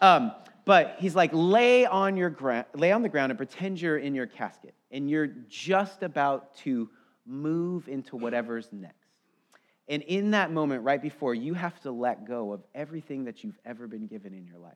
Um, 0.00 0.30
but 0.64 0.96
he's 1.00 1.16
like, 1.16 1.30
lay 1.32 1.86
on, 1.86 2.16
your 2.16 2.30
gra- 2.30 2.66
lay 2.74 2.92
on 2.92 3.02
the 3.02 3.08
ground 3.08 3.32
and 3.32 3.36
pretend 3.36 3.80
you're 3.80 3.98
in 3.98 4.14
your 4.14 4.26
casket, 4.26 4.74
and 4.92 5.10
you're 5.10 5.26
just 5.48 6.04
about 6.04 6.54
to 6.58 6.88
move 7.26 7.88
into 7.88 8.16
whatever's 8.16 8.68
next. 8.72 9.03
And 9.88 10.02
in 10.02 10.30
that 10.30 10.50
moment, 10.50 10.82
right 10.82 11.00
before, 11.00 11.34
you 11.34 11.54
have 11.54 11.78
to 11.80 11.90
let 11.90 12.26
go 12.26 12.52
of 12.52 12.62
everything 12.74 13.24
that 13.24 13.44
you've 13.44 13.58
ever 13.64 13.86
been 13.86 14.06
given 14.06 14.32
in 14.32 14.46
your 14.46 14.58
life. 14.58 14.72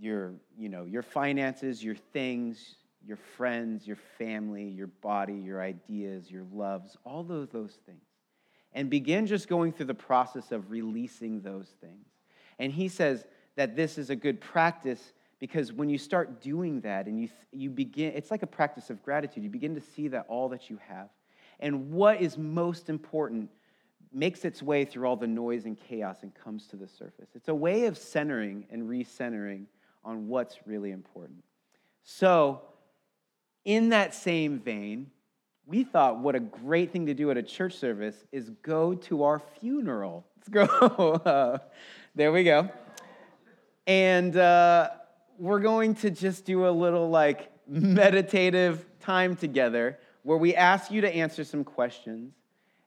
Your, 0.00 0.34
you 0.58 0.68
know, 0.68 0.84
your 0.84 1.02
finances, 1.02 1.82
your 1.82 1.94
things, 1.94 2.74
your 3.06 3.18
friends, 3.36 3.86
your 3.86 3.98
family, 4.18 4.64
your 4.64 4.88
body, 4.88 5.34
your 5.34 5.62
ideas, 5.62 6.30
your 6.30 6.44
loves, 6.52 6.96
all 7.04 7.30
of 7.30 7.50
those 7.52 7.78
things. 7.86 8.02
And 8.72 8.90
begin 8.90 9.26
just 9.26 9.46
going 9.46 9.72
through 9.72 9.86
the 9.86 9.94
process 9.94 10.50
of 10.50 10.70
releasing 10.70 11.40
those 11.42 11.68
things. 11.80 12.06
And 12.58 12.72
he 12.72 12.88
says 12.88 13.24
that 13.56 13.76
this 13.76 13.98
is 13.98 14.10
a 14.10 14.16
good 14.16 14.40
practice 14.40 15.12
because 15.38 15.72
when 15.72 15.88
you 15.88 15.98
start 15.98 16.40
doing 16.40 16.80
that 16.80 17.06
and 17.06 17.20
you, 17.20 17.28
you 17.52 17.70
begin, 17.70 18.14
it's 18.16 18.30
like 18.30 18.42
a 18.42 18.48
practice 18.48 18.90
of 18.90 19.02
gratitude. 19.02 19.44
You 19.44 19.50
begin 19.50 19.74
to 19.74 19.80
see 19.80 20.08
that 20.08 20.26
all 20.28 20.48
that 20.48 20.70
you 20.70 20.78
have. 20.88 21.08
And 21.60 21.90
what 21.92 22.20
is 22.20 22.36
most 22.36 22.88
important 22.88 23.50
makes 24.12 24.44
its 24.44 24.62
way 24.62 24.84
through 24.84 25.06
all 25.06 25.16
the 25.16 25.26
noise 25.26 25.64
and 25.64 25.76
chaos 25.76 26.18
and 26.22 26.32
comes 26.34 26.66
to 26.68 26.76
the 26.76 26.86
surface. 26.86 27.30
It's 27.34 27.48
a 27.48 27.54
way 27.54 27.86
of 27.86 27.98
centering 27.98 28.66
and 28.70 28.88
recentering 28.88 29.64
on 30.04 30.28
what's 30.28 30.58
really 30.66 30.92
important. 30.92 31.42
So, 32.04 32.62
in 33.64 33.88
that 33.88 34.14
same 34.14 34.58
vein, 34.60 35.10
we 35.66 35.84
thought 35.84 36.18
what 36.18 36.34
a 36.34 36.40
great 36.40 36.92
thing 36.92 37.06
to 37.06 37.14
do 37.14 37.30
at 37.30 37.36
a 37.36 37.42
church 37.42 37.74
service 37.74 38.24
is 38.30 38.50
go 38.62 38.94
to 38.94 39.24
our 39.24 39.40
funeral. 39.60 40.26
Let's 40.36 40.48
go. 40.48 41.60
There 42.14 42.30
we 42.30 42.44
go. 42.44 42.70
And 43.86 44.36
uh, 44.36 44.90
we're 45.38 45.60
going 45.60 45.94
to 45.96 46.10
just 46.10 46.44
do 46.44 46.68
a 46.68 46.70
little 46.70 47.08
like 47.08 47.50
meditative 47.66 48.84
time 49.00 49.36
together 49.36 49.98
where 50.24 50.38
we 50.38 50.54
ask 50.54 50.90
you 50.90 51.00
to 51.02 51.14
answer 51.14 51.44
some 51.44 51.62
questions 51.62 52.34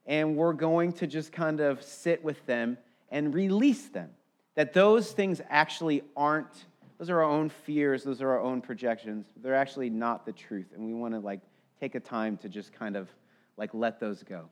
and 0.05 0.35
we're 0.35 0.53
going 0.53 0.91
to 0.93 1.07
just 1.07 1.31
kind 1.31 1.61
of 1.61 1.81
sit 1.81 2.23
with 2.23 2.45
them 2.45 2.77
and 3.09 3.33
release 3.33 3.87
them. 3.87 4.09
That 4.55 4.73
those 4.73 5.11
things 5.11 5.41
actually 5.49 6.03
aren't 6.15 6.65
those 6.97 7.11
are 7.11 7.21
our 7.21 7.29
own 7.29 7.49
fears, 7.49 8.03
those 8.03 8.23
are 8.23 8.29
our 8.31 8.41
own 8.41 8.59
projections. 8.59 9.27
They're 9.43 9.53
actually 9.53 9.89
not 9.89 10.25
the 10.25 10.31
truth. 10.31 10.65
And 10.73 10.83
we 10.83 10.93
want 10.93 11.13
to 11.13 11.19
like 11.19 11.41
take 11.79 11.93
a 11.93 11.99
time 11.99 12.37
to 12.37 12.49
just 12.49 12.73
kind 12.73 12.95
of 12.95 13.07
like 13.55 13.69
let 13.73 13.99
those 13.99 14.23
go. 14.23 14.49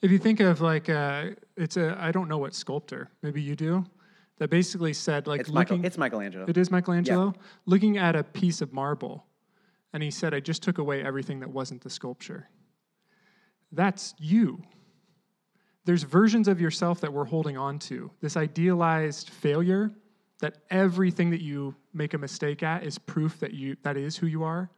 If 0.00 0.10
you 0.10 0.18
think 0.18 0.40
of 0.40 0.60
like 0.60 0.88
uh, 0.88 1.30
it's 1.56 1.76
a 1.76 1.96
I 2.00 2.12
don't 2.12 2.28
know 2.28 2.38
what 2.38 2.54
sculptor, 2.54 3.10
maybe 3.22 3.42
you 3.42 3.54
do, 3.56 3.84
that 4.38 4.48
basically 4.48 4.92
said 4.92 5.26
like 5.26 5.40
it's, 5.40 5.50
looking, 5.50 5.78
Michael, 5.78 5.86
it's 5.86 5.98
Michelangelo. 5.98 6.46
It 6.48 6.56
is 6.56 6.70
Michelangelo 6.70 7.34
yeah. 7.36 7.42
looking 7.66 7.98
at 7.98 8.16
a 8.16 8.24
piece 8.24 8.60
of 8.60 8.72
marble, 8.72 9.24
and 9.92 10.02
he 10.02 10.10
said, 10.10 10.34
"I 10.34 10.40
just 10.40 10.62
took 10.62 10.78
away 10.78 11.02
everything 11.02 11.40
that 11.40 11.50
wasn't 11.50 11.82
the 11.82 11.90
sculpture." 11.90 12.48
That's 13.72 14.14
you. 14.18 14.62
There's 15.84 16.04
versions 16.04 16.46
of 16.46 16.60
yourself 16.60 17.00
that 17.00 17.12
we're 17.12 17.24
holding 17.24 17.56
on 17.56 17.78
to. 17.80 18.10
This 18.20 18.36
idealized 18.36 19.30
failure 19.30 19.90
that 20.42 20.58
everything 20.70 21.30
that 21.30 21.40
you 21.40 21.74
make 21.94 22.14
a 22.14 22.18
mistake 22.18 22.62
at 22.62 22.84
is 22.84 22.98
proof 22.98 23.40
that 23.40 23.54
you 23.54 23.76
that 23.82 23.96
is 23.96 24.16
who 24.16 24.26
you 24.26 24.42
are 24.42 24.68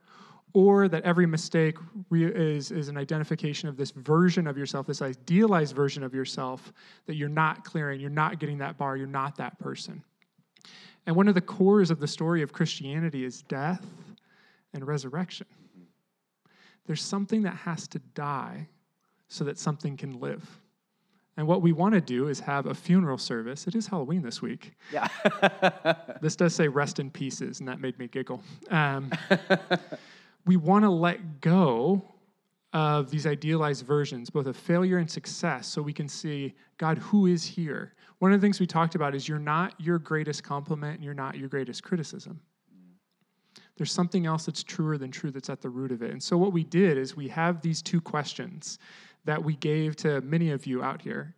or 0.53 0.87
that 0.87 1.03
every 1.03 1.27
mistake 1.27 1.77
re- 2.11 2.27
is, 2.27 2.70
is 2.70 2.88
an 2.88 2.96
identification 2.96 3.68
of 3.68 3.77
this 3.77 3.90
version 3.90 4.46
of 4.46 4.57
yourself 4.57 4.87
this 4.87 5.03
idealized 5.03 5.74
version 5.74 6.03
of 6.03 6.14
yourself 6.14 6.72
that 7.07 7.14
you're 7.14 7.29
not 7.29 7.64
clearing 7.64 7.98
you're 7.98 8.11
not 8.11 8.38
getting 8.38 8.59
that 8.59 8.77
bar 8.77 8.96
you're 8.96 9.07
not 9.07 9.37
that 9.37 9.59
person 9.59 10.03
and 11.07 11.16
one 11.16 11.29
of 11.29 11.35
the 11.35 11.40
cores 11.40 11.90
of 11.90 11.98
the 11.98 12.09
story 12.09 12.42
of 12.42 12.53
christianity 12.53 13.24
is 13.24 13.42
death 13.42 13.85
and 14.75 14.87
resurrection 14.87 15.47
there's 16.87 17.03
something 17.03 17.43
that 17.43 17.55
has 17.55 17.89
to 17.89 17.99
die 18.15 18.69
so 19.29 19.45
that 19.45 19.59
something 19.59 19.97
can 19.97 20.21
live 20.21 20.61
and 21.37 21.47
what 21.47 21.63
we 21.63 21.73
want 21.73 21.95
to 21.95 22.01
do 22.01 22.29
is 22.29 22.41
have 22.41 22.67
a 22.67 22.75
funeral 22.75 23.19
service. 23.19 23.67
It 23.67 23.75
is 23.75 23.89
Halloween 23.89 24.23
this 24.23 24.41
week. 24.41 24.73
Yeah. 24.93 25.09
this 26.21 26.37
does 26.37 26.55
say 26.55 26.69
rest 26.69 27.01
in 27.01 27.11
pieces, 27.11 27.61
and 27.61 27.69
that 27.69 27.81
made 27.81 27.99
me 27.99 28.07
giggle. 28.07 28.41
Um, 28.71 29.11
we 30.47 30.57
want 30.57 30.85
to 30.85 30.91
let 30.91 31.41
go 31.41 32.03
of 32.73 33.11
these 33.11 33.27
idealized 33.27 33.85
versions, 33.85 34.31
both 34.31 34.47
of 34.47 34.57
failure 34.57 34.99
and 34.99 35.11
success, 35.11 35.67
so 35.67 35.81
we 35.81 35.93
can 35.93 36.09
see 36.09 36.55
God, 36.77 36.99
who 36.99 37.27
is 37.27 37.45
here? 37.45 37.95
One 38.19 38.33
of 38.33 38.41
the 38.41 38.45
things 38.45 38.59
we 38.59 38.67
talked 38.67 38.95
about 38.95 39.15
is 39.15 39.29
you're 39.29 39.39
not 39.39 39.81
your 39.81 39.99
greatest 39.99 40.43
compliment 40.43 40.97
and 40.97 41.05
you're 41.05 41.15
not 41.15 41.37
your 41.37 41.49
greatest 41.49 41.83
criticism. 41.83 42.41
There's 43.77 43.93
something 43.93 44.27
else 44.27 44.47
that's 44.47 44.63
truer 44.63 44.99
than 44.99 45.11
true 45.11 45.31
that's 45.31 45.51
at 45.51 45.61
the 45.61 45.69
root 45.69 45.91
of 45.91 46.03
it. 46.03 46.13
And 46.13 46.23
so, 46.23 46.37
what 46.37 46.53
we 46.53 46.65
did 46.65 46.97
is 46.97 47.17
we 47.17 47.29
have 47.29 47.61
these 47.61 47.83
two 47.83 48.01
questions 48.01 48.79
that 49.25 49.43
we 49.43 49.57
gave 49.57 49.97
to 49.97 50.21
many 50.21 50.51
of 50.51 50.67
you 50.67 50.83
out 50.83 51.03
here. 51.03 51.35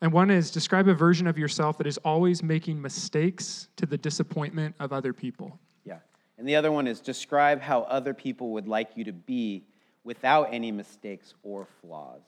And 0.00 0.12
one 0.12 0.30
is 0.30 0.50
describe 0.50 0.88
a 0.88 0.94
version 0.94 1.26
of 1.26 1.38
yourself 1.38 1.78
that 1.78 1.86
is 1.86 1.96
always 1.98 2.42
making 2.42 2.80
mistakes 2.80 3.68
to 3.76 3.86
the 3.86 3.96
disappointment 3.96 4.74
of 4.78 4.92
other 4.92 5.12
people. 5.14 5.58
Yeah. 5.84 5.98
And 6.36 6.46
the 6.46 6.56
other 6.56 6.70
one 6.70 6.86
is 6.86 7.00
describe 7.00 7.60
how 7.60 7.82
other 7.82 8.12
people 8.12 8.50
would 8.50 8.68
like 8.68 8.90
you 8.96 9.04
to 9.04 9.12
be 9.12 9.64
without 10.02 10.52
any 10.52 10.70
mistakes 10.70 11.34
or 11.42 11.66
flaws. 11.80 12.20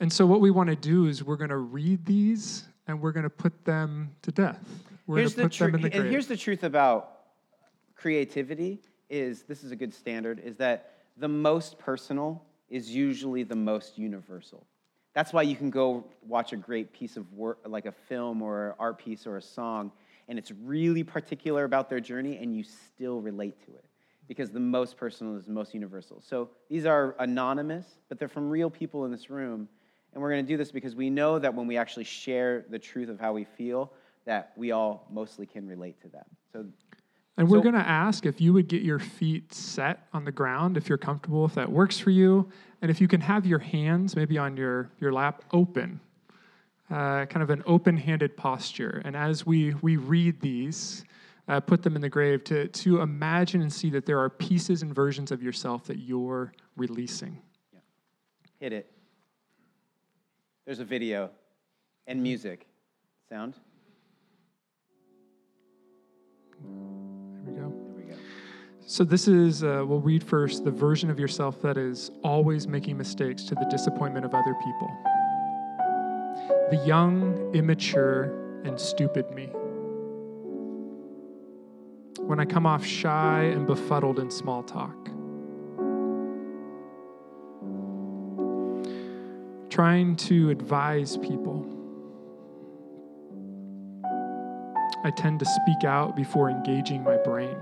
And 0.00 0.12
so, 0.12 0.26
what 0.26 0.40
we 0.40 0.50
want 0.50 0.68
to 0.68 0.76
do 0.76 1.06
is 1.06 1.24
we're 1.24 1.36
going 1.36 1.50
to 1.50 1.56
read 1.56 2.04
these 2.04 2.64
and 2.86 3.00
we're 3.00 3.12
going 3.12 3.24
to 3.24 3.30
put 3.30 3.64
them 3.64 4.10
to 4.22 4.32
death. 4.32 4.60
We're 5.06 5.18
here's 5.18 5.34
going 5.34 5.48
to 5.48 5.58
put 5.58 5.58
the 5.58 5.66
them 5.66 5.74
in 5.76 5.82
the 5.82 5.90
grave. 5.90 6.02
And 6.02 6.10
here's 6.10 6.26
the 6.26 6.36
truth 6.36 6.64
about 6.64 7.19
creativity 8.00 8.80
is 9.10 9.42
this 9.42 9.62
is 9.62 9.72
a 9.72 9.76
good 9.76 9.92
standard 9.92 10.40
is 10.40 10.56
that 10.56 10.94
the 11.16 11.28
most 11.28 11.78
personal 11.78 12.42
is 12.68 12.88
usually 12.88 13.42
the 13.42 13.56
most 13.56 13.98
universal. 13.98 14.64
That's 15.12 15.32
why 15.32 15.42
you 15.42 15.56
can 15.56 15.70
go 15.70 16.04
watch 16.26 16.52
a 16.52 16.56
great 16.56 16.92
piece 16.92 17.16
of 17.16 17.30
work, 17.32 17.58
like 17.66 17.84
a 17.84 17.92
film 17.92 18.42
or 18.42 18.68
an 18.68 18.74
art 18.78 18.98
piece 18.98 19.26
or 19.26 19.36
a 19.36 19.42
song, 19.42 19.90
and 20.28 20.38
it's 20.38 20.52
really 20.64 21.02
particular 21.02 21.64
about 21.64 21.90
their 21.90 21.98
journey, 22.00 22.38
and 22.38 22.54
you 22.54 22.62
still 22.62 23.20
relate 23.20 23.60
to 23.66 23.72
it 23.72 23.84
because 24.28 24.50
the 24.50 24.60
most 24.60 24.96
personal 24.96 25.36
is 25.36 25.44
the 25.44 25.52
most 25.52 25.74
universal. 25.74 26.22
So 26.24 26.50
these 26.68 26.86
are 26.86 27.16
anonymous, 27.18 27.84
but 28.08 28.18
they're 28.20 28.28
from 28.28 28.48
real 28.48 28.70
people 28.70 29.04
in 29.04 29.10
this 29.10 29.28
room. 29.28 29.68
And 30.12 30.22
we're 30.22 30.30
going 30.30 30.46
to 30.46 30.48
do 30.48 30.56
this 30.56 30.70
because 30.70 30.94
we 30.94 31.10
know 31.10 31.40
that 31.40 31.52
when 31.52 31.66
we 31.66 31.76
actually 31.76 32.04
share 32.04 32.64
the 32.70 32.78
truth 32.78 33.08
of 33.08 33.18
how 33.18 33.32
we 33.32 33.44
feel, 33.44 33.92
that 34.26 34.52
we 34.56 34.70
all 34.70 35.08
mostly 35.10 35.46
can 35.46 35.66
relate 35.66 36.00
to 36.02 36.08
them. 36.08 36.24
So 36.52 36.64
and 37.36 37.48
we're 37.48 37.60
going 37.60 37.74
to 37.74 37.80
ask 37.80 38.26
if 38.26 38.40
you 38.40 38.52
would 38.52 38.68
get 38.68 38.82
your 38.82 38.98
feet 38.98 39.52
set 39.54 40.06
on 40.12 40.24
the 40.24 40.32
ground, 40.32 40.76
if 40.76 40.88
you're 40.88 40.98
comfortable, 40.98 41.44
if 41.44 41.54
that 41.54 41.70
works 41.70 41.98
for 41.98 42.10
you, 42.10 42.50
and 42.82 42.90
if 42.90 43.00
you 43.00 43.08
can 43.08 43.20
have 43.20 43.46
your 43.46 43.58
hands 43.58 44.14
maybe 44.14 44.36
on 44.36 44.56
your, 44.56 44.90
your 45.00 45.12
lap 45.12 45.44
open, 45.52 46.00
uh, 46.90 47.24
kind 47.26 47.42
of 47.42 47.50
an 47.50 47.62
open 47.66 47.96
handed 47.96 48.36
posture. 48.36 49.00
And 49.04 49.16
as 49.16 49.46
we, 49.46 49.74
we 49.80 49.96
read 49.96 50.40
these, 50.40 51.04
uh, 51.48 51.60
put 51.60 51.82
them 51.82 51.96
in 51.96 52.02
the 52.02 52.08
grave 52.08 52.44
to, 52.44 52.68
to 52.68 53.00
imagine 53.00 53.62
and 53.62 53.72
see 53.72 53.90
that 53.90 54.06
there 54.06 54.18
are 54.18 54.28
pieces 54.28 54.82
and 54.82 54.94
versions 54.94 55.30
of 55.32 55.42
yourself 55.42 55.84
that 55.84 55.98
you're 55.98 56.52
releasing. 56.76 57.40
Yeah. 57.72 57.80
Hit 58.58 58.72
it. 58.72 58.92
There's 60.64 60.80
a 60.80 60.84
video 60.84 61.30
and 62.06 62.22
music. 62.22 62.66
Sound? 63.28 63.54
So, 68.90 69.04
this 69.04 69.28
is, 69.28 69.62
uh, 69.62 69.84
we'll 69.86 70.00
read 70.00 70.24
first 70.24 70.64
the 70.64 70.72
version 70.72 71.10
of 71.10 71.20
yourself 71.20 71.62
that 71.62 71.78
is 71.78 72.10
always 72.24 72.66
making 72.66 72.98
mistakes 72.98 73.44
to 73.44 73.54
the 73.54 73.64
disappointment 73.70 74.24
of 74.24 74.34
other 74.34 74.52
people. 74.54 74.90
The 76.72 76.82
young, 76.84 77.54
immature, 77.54 78.34
and 78.64 78.80
stupid 78.80 79.30
me. 79.30 79.46
When 82.18 82.40
I 82.40 82.44
come 82.44 82.66
off 82.66 82.84
shy 82.84 83.42
and 83.42 83.64
befuddled 83.64 84.18
in 84.18 84.28
small 84.28 84.64
talk. 84.64 84.96
Trying 89.70 90.16
to 90.16 90.50
advise 90.50 91.16
people. 91.16 91.64
I 95.04 95.12
tend 95.16 95.38
to 95.38 95.46
speak 95.46 95.84
out 95.84 96.16
before 96.16 96.50
engaging 96.50 97.04
my 97.04 97.16
brain. 97.18 97.56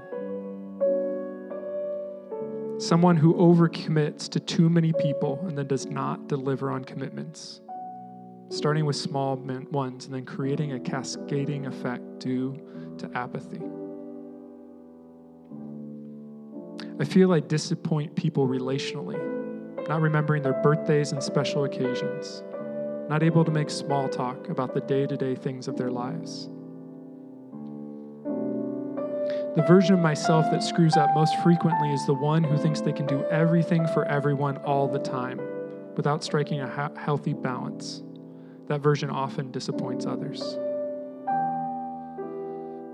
Someone 2.78 3.16
who 3.16 3.34
overcommits 3.34 4.28
to 4.28 4.38
too 4.38 4.70
many 4.70 4.92
people 4.92 5.44
and 5.48 5.58
then 5.58 5.66
does 5.66 5.86
not 5.86 6.28
deliver 6.28 6.70
on 6.70 6.84
commitments. 6.84 7.60
Starting 8.50 8.86
with 8.86 8.94
small 8.94 9.34
ones 9.36 10.04
and 10.04 10.14
then 10.14 10.24
creating 10.24 10.72
a 10.72 10.78
cascading 10.78 11.66
effect 11.66 12.20
due 12.20 12.56
to 12.98 13.10
apathy. 13.18 13.60
I 17.00 17.04
feel 17.04 17.32
I 17.32 17.40
disappoint 17.40 18.14
people 18.14 18.46
relationally, 18.46 19.18
not 19.88 20.00
remembering 20.00 20.44
their 20.44 20.62
birthdays 20.62 21.10
and 21.10 21.20
special 21.20 21.64
occasions, 21.64 22.44
not 23.08 23.24
able 23.24 23.44
to 23.44 23.50
make 23.50 23.70
small 23.70 24.08
talk 24.08 24.48
about 24.50 24.72
the 24.72 24.80
day 24.82 25.04
to 25.04 25.16
day 25.16 25.34
things 25.34 25.66
of 25.66 25.76
their 25.76 25.90
lives. 25.90 26.48
The 29.58 29.64
version 29.64 29.92
of 29.92 29.98
myself 30.00 30.48
that 30.52 30.62
screws 30.62 30.96
up 30.96 31.12
most 31.16 31.36
frequently 31.42 31.92
is 31.92 32.06
the 32.06 32.14
one 32.14 32.44
who 32.44 32.56
thinks 32.56 32.80
they 32.80 32.92
can 32.92 33.06
do 33.06 33.24
everything 33.24 33.88
for 33.88 34.04
everyone 34.04 34.58
all 34.58 34.86
the 34.86 35.00
time 35.00 35.40
without 35.96 36.22
striking 36.22 36.60
a 36.60 36.68
ha- 36.68 36.92
healthy 36.96 37.32
balance. 37.32 38.04
That 38.68 38.82
version 38.82 39.10
often 39.10 39.50
disappoints 39.50 40.06
others. 40.06 40.38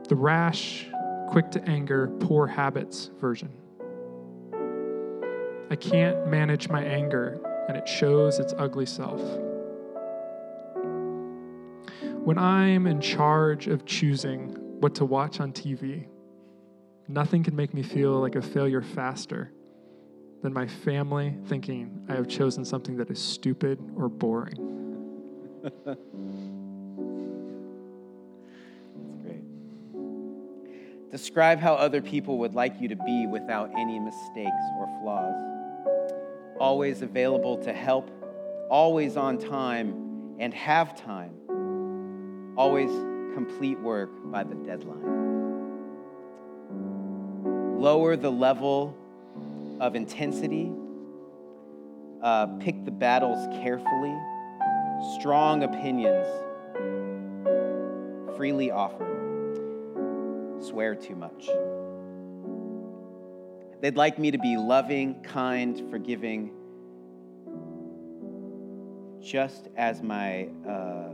The 0.09 0.16
rash, 0.16 0.87
quick 1.29 1.50
to 1.50 1.62
anger, 1.68 2.07
poor 2.20 2.46
habits 2.46 3.11
version. 3.20 3.53
I 5.70 5.77
can't 5.77 6.29
manage 6.29 6.70
my 6.70 6.83
anger, 6.83 7.42
and 7.68 7.77
it 7.77 7.87
shows 7.87 8.38
its 8.38 8.55
ugly 8.57 8.87
self. 8.87 9.20
When 12.24 12.38
I'm 12.38 12.87
in 12.87 13.03
charge 13.03 13.66
of 13.66 13.85
choosing 13.85 14.57
what 14.81 14.94
to 14.94 15.05
watch 15.05 15.40
on 15.40 15.53
TV, 15.53 16.07
nothing 17.09 17.43
can 17.43 17.55
make 17.57 17.75
me 17.75 17.83
feel 17.83 18.12
like 18.12 18.37
a 18.37 18.43
failure 18.43 18.83
faster 18.83 19.51
than 20.43 20.53
my 20.53 20.67
family 20.67 21.37
thinking 21.47 22.05
I 22.09 22.14
have 22.14 22.29
chosen 22.29 22.64
something 22.64 22.97
that 22.99 23.11
is 23.11 23.21
stupid 23.21 23.79
or 23.97 24.09
boring. 24.09 25.62
That's 25.62 25.99
great. 29.23 29.43
Describe 31.11 31.61
how 31.61 31.75
other 31.75 32.03
people 32.03 32.38
would 32.38 32.55
like 32.55 32.81
you 32.81 32.88
to 32.88 32.97
be 32.97 33.27
without 33.27 33.71
any 33.77 33.99
mistakes 33.99 34.64
or 34.79 34.87
flaws 35.01 35.55
always 36.59 37.03
available 37.03 37.57
to 37.59 37.73
help, 37.73 38.11
always 38.71 39.17
on 39.17 39.38
time 39.38 40.37
and 40.38 40.53
have 40.55 40.95
time, 41.01 41.33
always 42.57 42.90
complete 43.35 43.79
work 43.81 44.11
by 44.31 44.45
the 44.45 44.55
deadline. 44.55 45.54
Lower 47.81 48.17
the 48.17 48.31
level 48.31 48.97
of 49.81 49.95
intensity, 49.95 50.73
uh, 52.23 52.47
pick 52.59 52.85
the 52.85 52.91
battles 52.91 53.47
carefully, 53.63 54.17
strong 55.19 55.63
opinions 55.63 56.27
freely 58.37 58.71
offered, 58.71 59.57
swear 60.61 60.95
too 60.95 61.15
much. 61.15 61.49
They'd 63.81 63.97
like 63.97 64.19
me 64.19 64.31
to 64.31 64.39
be 64.39 64.57
loving, 64.57 65.23
kind, 65.23 65.91
forgiving, 65.91 66.51
just 69.21 69.69
as 69.77 70.03
my, 70.03 70.49
uh, 70.67 71.13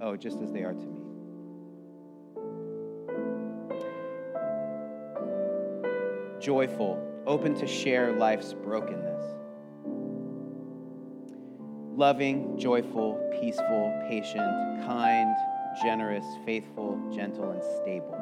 oh, 0.00 0.16
just 0.16 0.40
as 0.40 0.52
they 0.52 0.62
are 0.62 0.74
to 0.74 0.86
me. 0.86 0.87
Joyful, 6.40 7.02
open 7.26 7.54
to 7.56 7.66
share 7.66 8.12
life's 8.12 8.52
brokenness. 8.52 9.24
Loving, 11.96 12.56
joyful, 12.56 13.20
peaceful, 13.40 13.92
patient, 14.08 14.86
kind, 14.86 15.34
generous, 15.82 16.24
faithful, 16.46 16.96
gentle, 17.12 17.50
and 17.50 17.62
stable. 17.82 18.14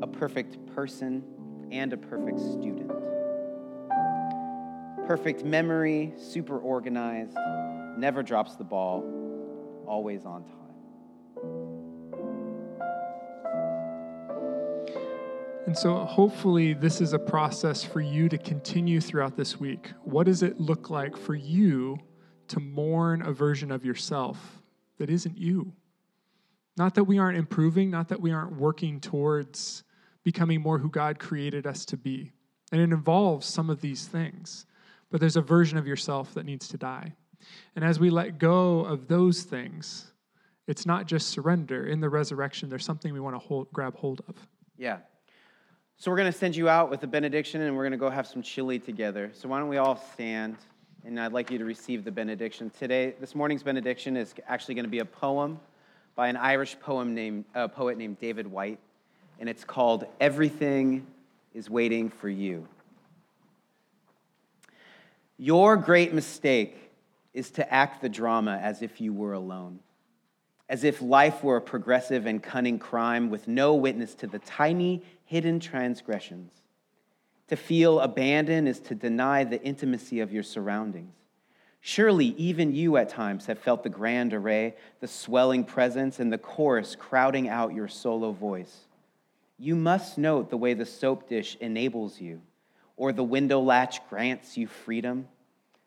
A 0.00 0.06
perfect 0.06 0.64
person 0.74 1.22
and 1.70 1.92
a 1.92 1.98
perfect 1.98 2.40
student. 2.40 2.90
Perfect 5.06 5.44
memory, 5.44 6.14
super 6.16 6.58
organized, 6.58 7.36
never 7.98 8.22
drops 8.22 8.56
the 8.56 8.64
ball, 8.64 9.04
always 9.86 10.24
on 10.24 10.44
time. 10.44 10.57
And 15.68 15.76
so, 15.76 15.98
hopefully, 15.98 16.72
this 16.72 17.02
is 17.02 17.12
a 17.12 17.18
process 17.18 17.84
for 17.84 18.00
you 18.00 18.30
to 18.30 18.38
continue 18.38 19.02
throughout 19.02 19.36
this 19.36 19.60
week. 19.60 19.92
What 20.02 20.24
does 20.24 20.42
it 20.42 20.58
look 20.58 20.88
like 20.88 21.14
for 21.14 21.34
you 21.34 21.98
to 22.46 22.58
mourn 22.58 23.20
a 23.20 23.32
version 23.32 23.70
of 23.70 23.84
yourself 23.84 24.62
that 24.96 25.10
isn't 25.10 25.36
you? 25.36 25.74
Not 26.78 26.94
that 26.94 27.04
we 27.04 27.18
aren't 27.18 27.36
improving, 27.36 27.90
not 27.90 28.08
that 28.08 28.18
we 28.18 28.32
aren't 28.32 28.56
working 28.56 28.98
towards 28.98 29.84
becoming 30.24 30.62
more 30.62 30.78
who 30.78 30.88
God 30.88 31.18
created 31.18 31.66
us 31.66 31.84
to 31.84 31.98
be. 31.98 32.32
And 32.72 32.80
it 32.80 32.84
involves 32.84 33.46
some 33.46 33.68
of 33.68 33.82
these 33.82 34.06
things. 34.06 34.64
But 35.10 35.20
there's 35.20 35.36
a 35.36 35.42
version 35.42 35.76
of 35.76 35.86
yourself 35.86 36.32
that 36.32 36.46
needs 36.46 36.66
to 36.68 36.78
die. 36.78 37.12
And 37.76 37.84
as 37.84 38.00
we 38.00 38.08
let 38.08 38.38
go 38.38 38.86
of 38.86 39.06
those 39.06 39.42
things, 39.42 40.14
it's 40.66 40.86
not 40.86 41.06
just 41.06 41.28
surrender. 41.28 41.86
In 41.86 42.00
the 42.00 42.08
resurrection, 42.08 42.70
there's 42.70 42.86
something 42.86 43.12
we 43.12 43.20
want 43.20 43.34
to 43.34 43.46
hold, 43.46 43.70
grab 43.70 43.96
hold 43.96 44.22
of. 44.28 44.34
Yeah. 44.78 45.00
So 46.00 46.12
we're 46.12 46.16
going 46.18 46.32
to 46.32 46.38
send 46.38 46.54
you 46.54 46.68
out 46.68 46.90
with 46.90 47.02
a 47.02 47.08
benediction 47.08 47.60
and 47.60 47.76
we're 47.76 47.82
going 47.82 47.90
to 47.90 47.98
go 47.98 48.08
have 48.08 48.28
some 48.28 48.40
chili 48.40 48.78
together. 48.78 49.32
So 49.34 49.48
why 49.48 49.58
don't 49.58 49.68
we 49.68 49.78
all 49.78 49.96
stand? 50.12 50.56
And 51.04 51.18
I'd 51.18 51.32
like 51.32 51.50
you 51.50 51.58
to 51.58 51.64
receive 51.64 52.04
the 52.04 52.12
benediction. 52.12 52.70
Today, 52.78 53.14
this 53.18 53.34
morning's 53.34 53.64
benediction 53.64 54.16
is 54.16 54.32
actually 54.46 54.76
going 54.76 54.84
to 54.84 54.90
be 54.90 55.00
a 55.00 55.04
poem 55.04 55.58
by 56.14 56.28
an 56.28 56.36
Irish 56.36 56.78
poem 56.78 57.16
named, 57.16 57.46
uh, 57.52 57.66
poet 57.66 57.98
named 57.98 58.20
David 58.20 58.46
Whyte, 58.46 58.78
and 59.40 59.48
it's 59.48 59.64
called 59.64 60.04
Everything 60.20 61.04
is 61.52 61.68
Waiting 61.68 62.10
for 62.10 62.28
You. 62.28 62.68
Your 65.36 65.76
great 65.76 66.14
mistake 66.14 66.92
is 67.34 67.50
to 67.50 67.74
act 67.74 68.02
the 68.02 68.08
drama 68.08 68.56
as 68.62 68.82
if 68.82 69.00
you 69.00 69.12
were 69.12 69.32
alone, 69.32 69.80
as 70.68 70.84
if 70.84 71.00
life 71.00 71.42
were 71.42 71.56
a 71.56 71.62
progressive 71.62 72.26
and 72.26 72.42
cunning 72.42 72.78
crime 72.78 73.30
with 73.30 73.48
no 73.48 73.74
witness 73.74 74.14
to 74.14 74.26
the 74.26 74.38
tiny 74.40 75.02
hidden 75.24 75.60
transgressions. 75.60 76.52
To 77.48 77.56
feel 77.56 78.00
abandoned 78.00 78.68
is 78.68 78.80
to 78.80 78.94
deny 78.94 79.44
the 79.44 79.62
intimacy 79.62 80.20
of 80.20 80.32
your 80.32 80.42
surroundings. 80.42 81.14
Surely, 81.80 82.34
even 82.36 82.74
you 82.74 82.96
at 82.96 83.08
times 83.08 83.46
have 83.46 83.58
felt 83.58 83.82
the 83.82 83.88
grand 83.88 84.34
array, 84.34 84.74
the 85.00 85.08
swelling 85.08 85.64
presence, 85.64 86.18
and 86.18 86.32
the 86.32 86.38
chorus 86.38 86.96
crowding 86.96 87.48
out 87.48 87.72
your 87.72 87.88
solo 87.88 88.32
voice. 88.32 88.86
You 89.58 89.76
must 89.76 90.18
note 90.18 90.50
the 90.50 90.56
way 90.56 90.74
the 90.74 90.84
soap 90.84 91.28
dish 91.28 91.56
enables 91.60 92.20
you, 92.20 92.42
or 92.96 93.12
the 93.12 93.24
window 93.24 93.60
latch 93.60 94.06
grants 94.08 94.56
you 94.56 94.66
freedom. 94.66 95.28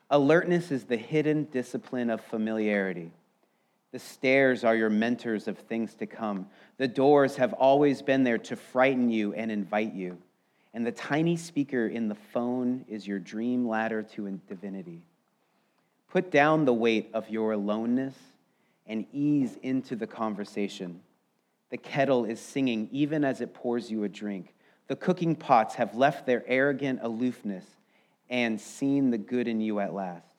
Alertness 0.10 0.72
is 0.72 0.86
the 0.86 0.98
hidden 0.98 1.46
discipline 1.52 2.10
of 2.10 2.22
familiarity. 2.22 3.12
The 3.92 4.00
stairs 4.00 4.64
are 4.64 4.76
your 4.76 4.90
mentors 4.90 5.48
of 5.48 5.58
things 5.58 5.96
to 5.96 6.06
come. 6.06 6.48
The 6.78 6.88
doors 6.88 7.36
have 7.36 7.54
always 7.54 8.02
been 8.02 8.24
there 8.24 8.38
to 8.38 8.56
frighten 8.56 9.10
you 9.10 9.34
and 9.34 9.52
invite 9.52 9.94
you. 9.94 10.18
And 10.74 10.88
the 10.88 10.94
tiny 10.94 11.36
speaker 11.36 11.88
in 11.88 12.08
the 12.08 12.16
phone 12.16 12.86
is 12.88 13.06
your 13.06 13.20
dream 13.20 13.68
ladder 13.68 14.04
to 14.16 14.40
divinity. 14.48 15.02
Put 16.10 16.32
down 16.32 16.66
the 16.66 16.74
weight 16.74 17.10
of 17.14 17.30
your 17.30 17.52
aloneness 17.52 18.16
and 18.88 19.06
ease 19.12 19.58
into 19.62 19.96
the 19.96 20.08
conversation. 20.08 21.02
The 21.70 21.78
kettle 21.78 22.26
is 22.26 22.40
singing 22.40 22.90
even 22.92 23.24
as 23.24 23.42
it 23.42 23.54
pours 23.54 23.92
you 23.92 24.04
a 24.04 24.10
drink. 24.10 24.54
The 24.88 24.96
cooking 24.96 25.36
pots 25.36 25.76
have 25.76 25.96
left 25.96 26.26
their 26.26 26.44
arrogant 26.48 27.00
aloofness 27.02 27.66
and 28.30 28.60
seen 28.60 29.10
the 29.10 29.18
good 29.18 29.48
in 29.48 29.62
you 29.62 29.80
at 29.80 29.94
last. 29.94 30.31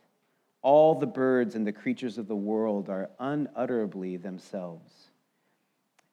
All 0.62 0.94
the 0.94 1.06
birds 1.06 1.56
and 1.56 1.66
the 1.66 1.72
creatures 1.72 2.18
of 2.18 2.28
the 2.28 2.36
world 2.36 2.88
are 2.88 3.10
unutterably 3.18 4.16
themselves. 4.16 4.92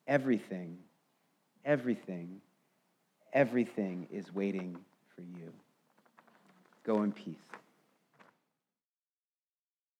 Everything, 0.07 0.77
everything, 1.63 2.41
everything 3.31 4.07
is 4.11 4.33
waiting 4.33 4.75
for 5.15 5.21
you. 5.21 5.53
Go 6.83 7.03
in 7.03 7.11
peace. 7.11 7.35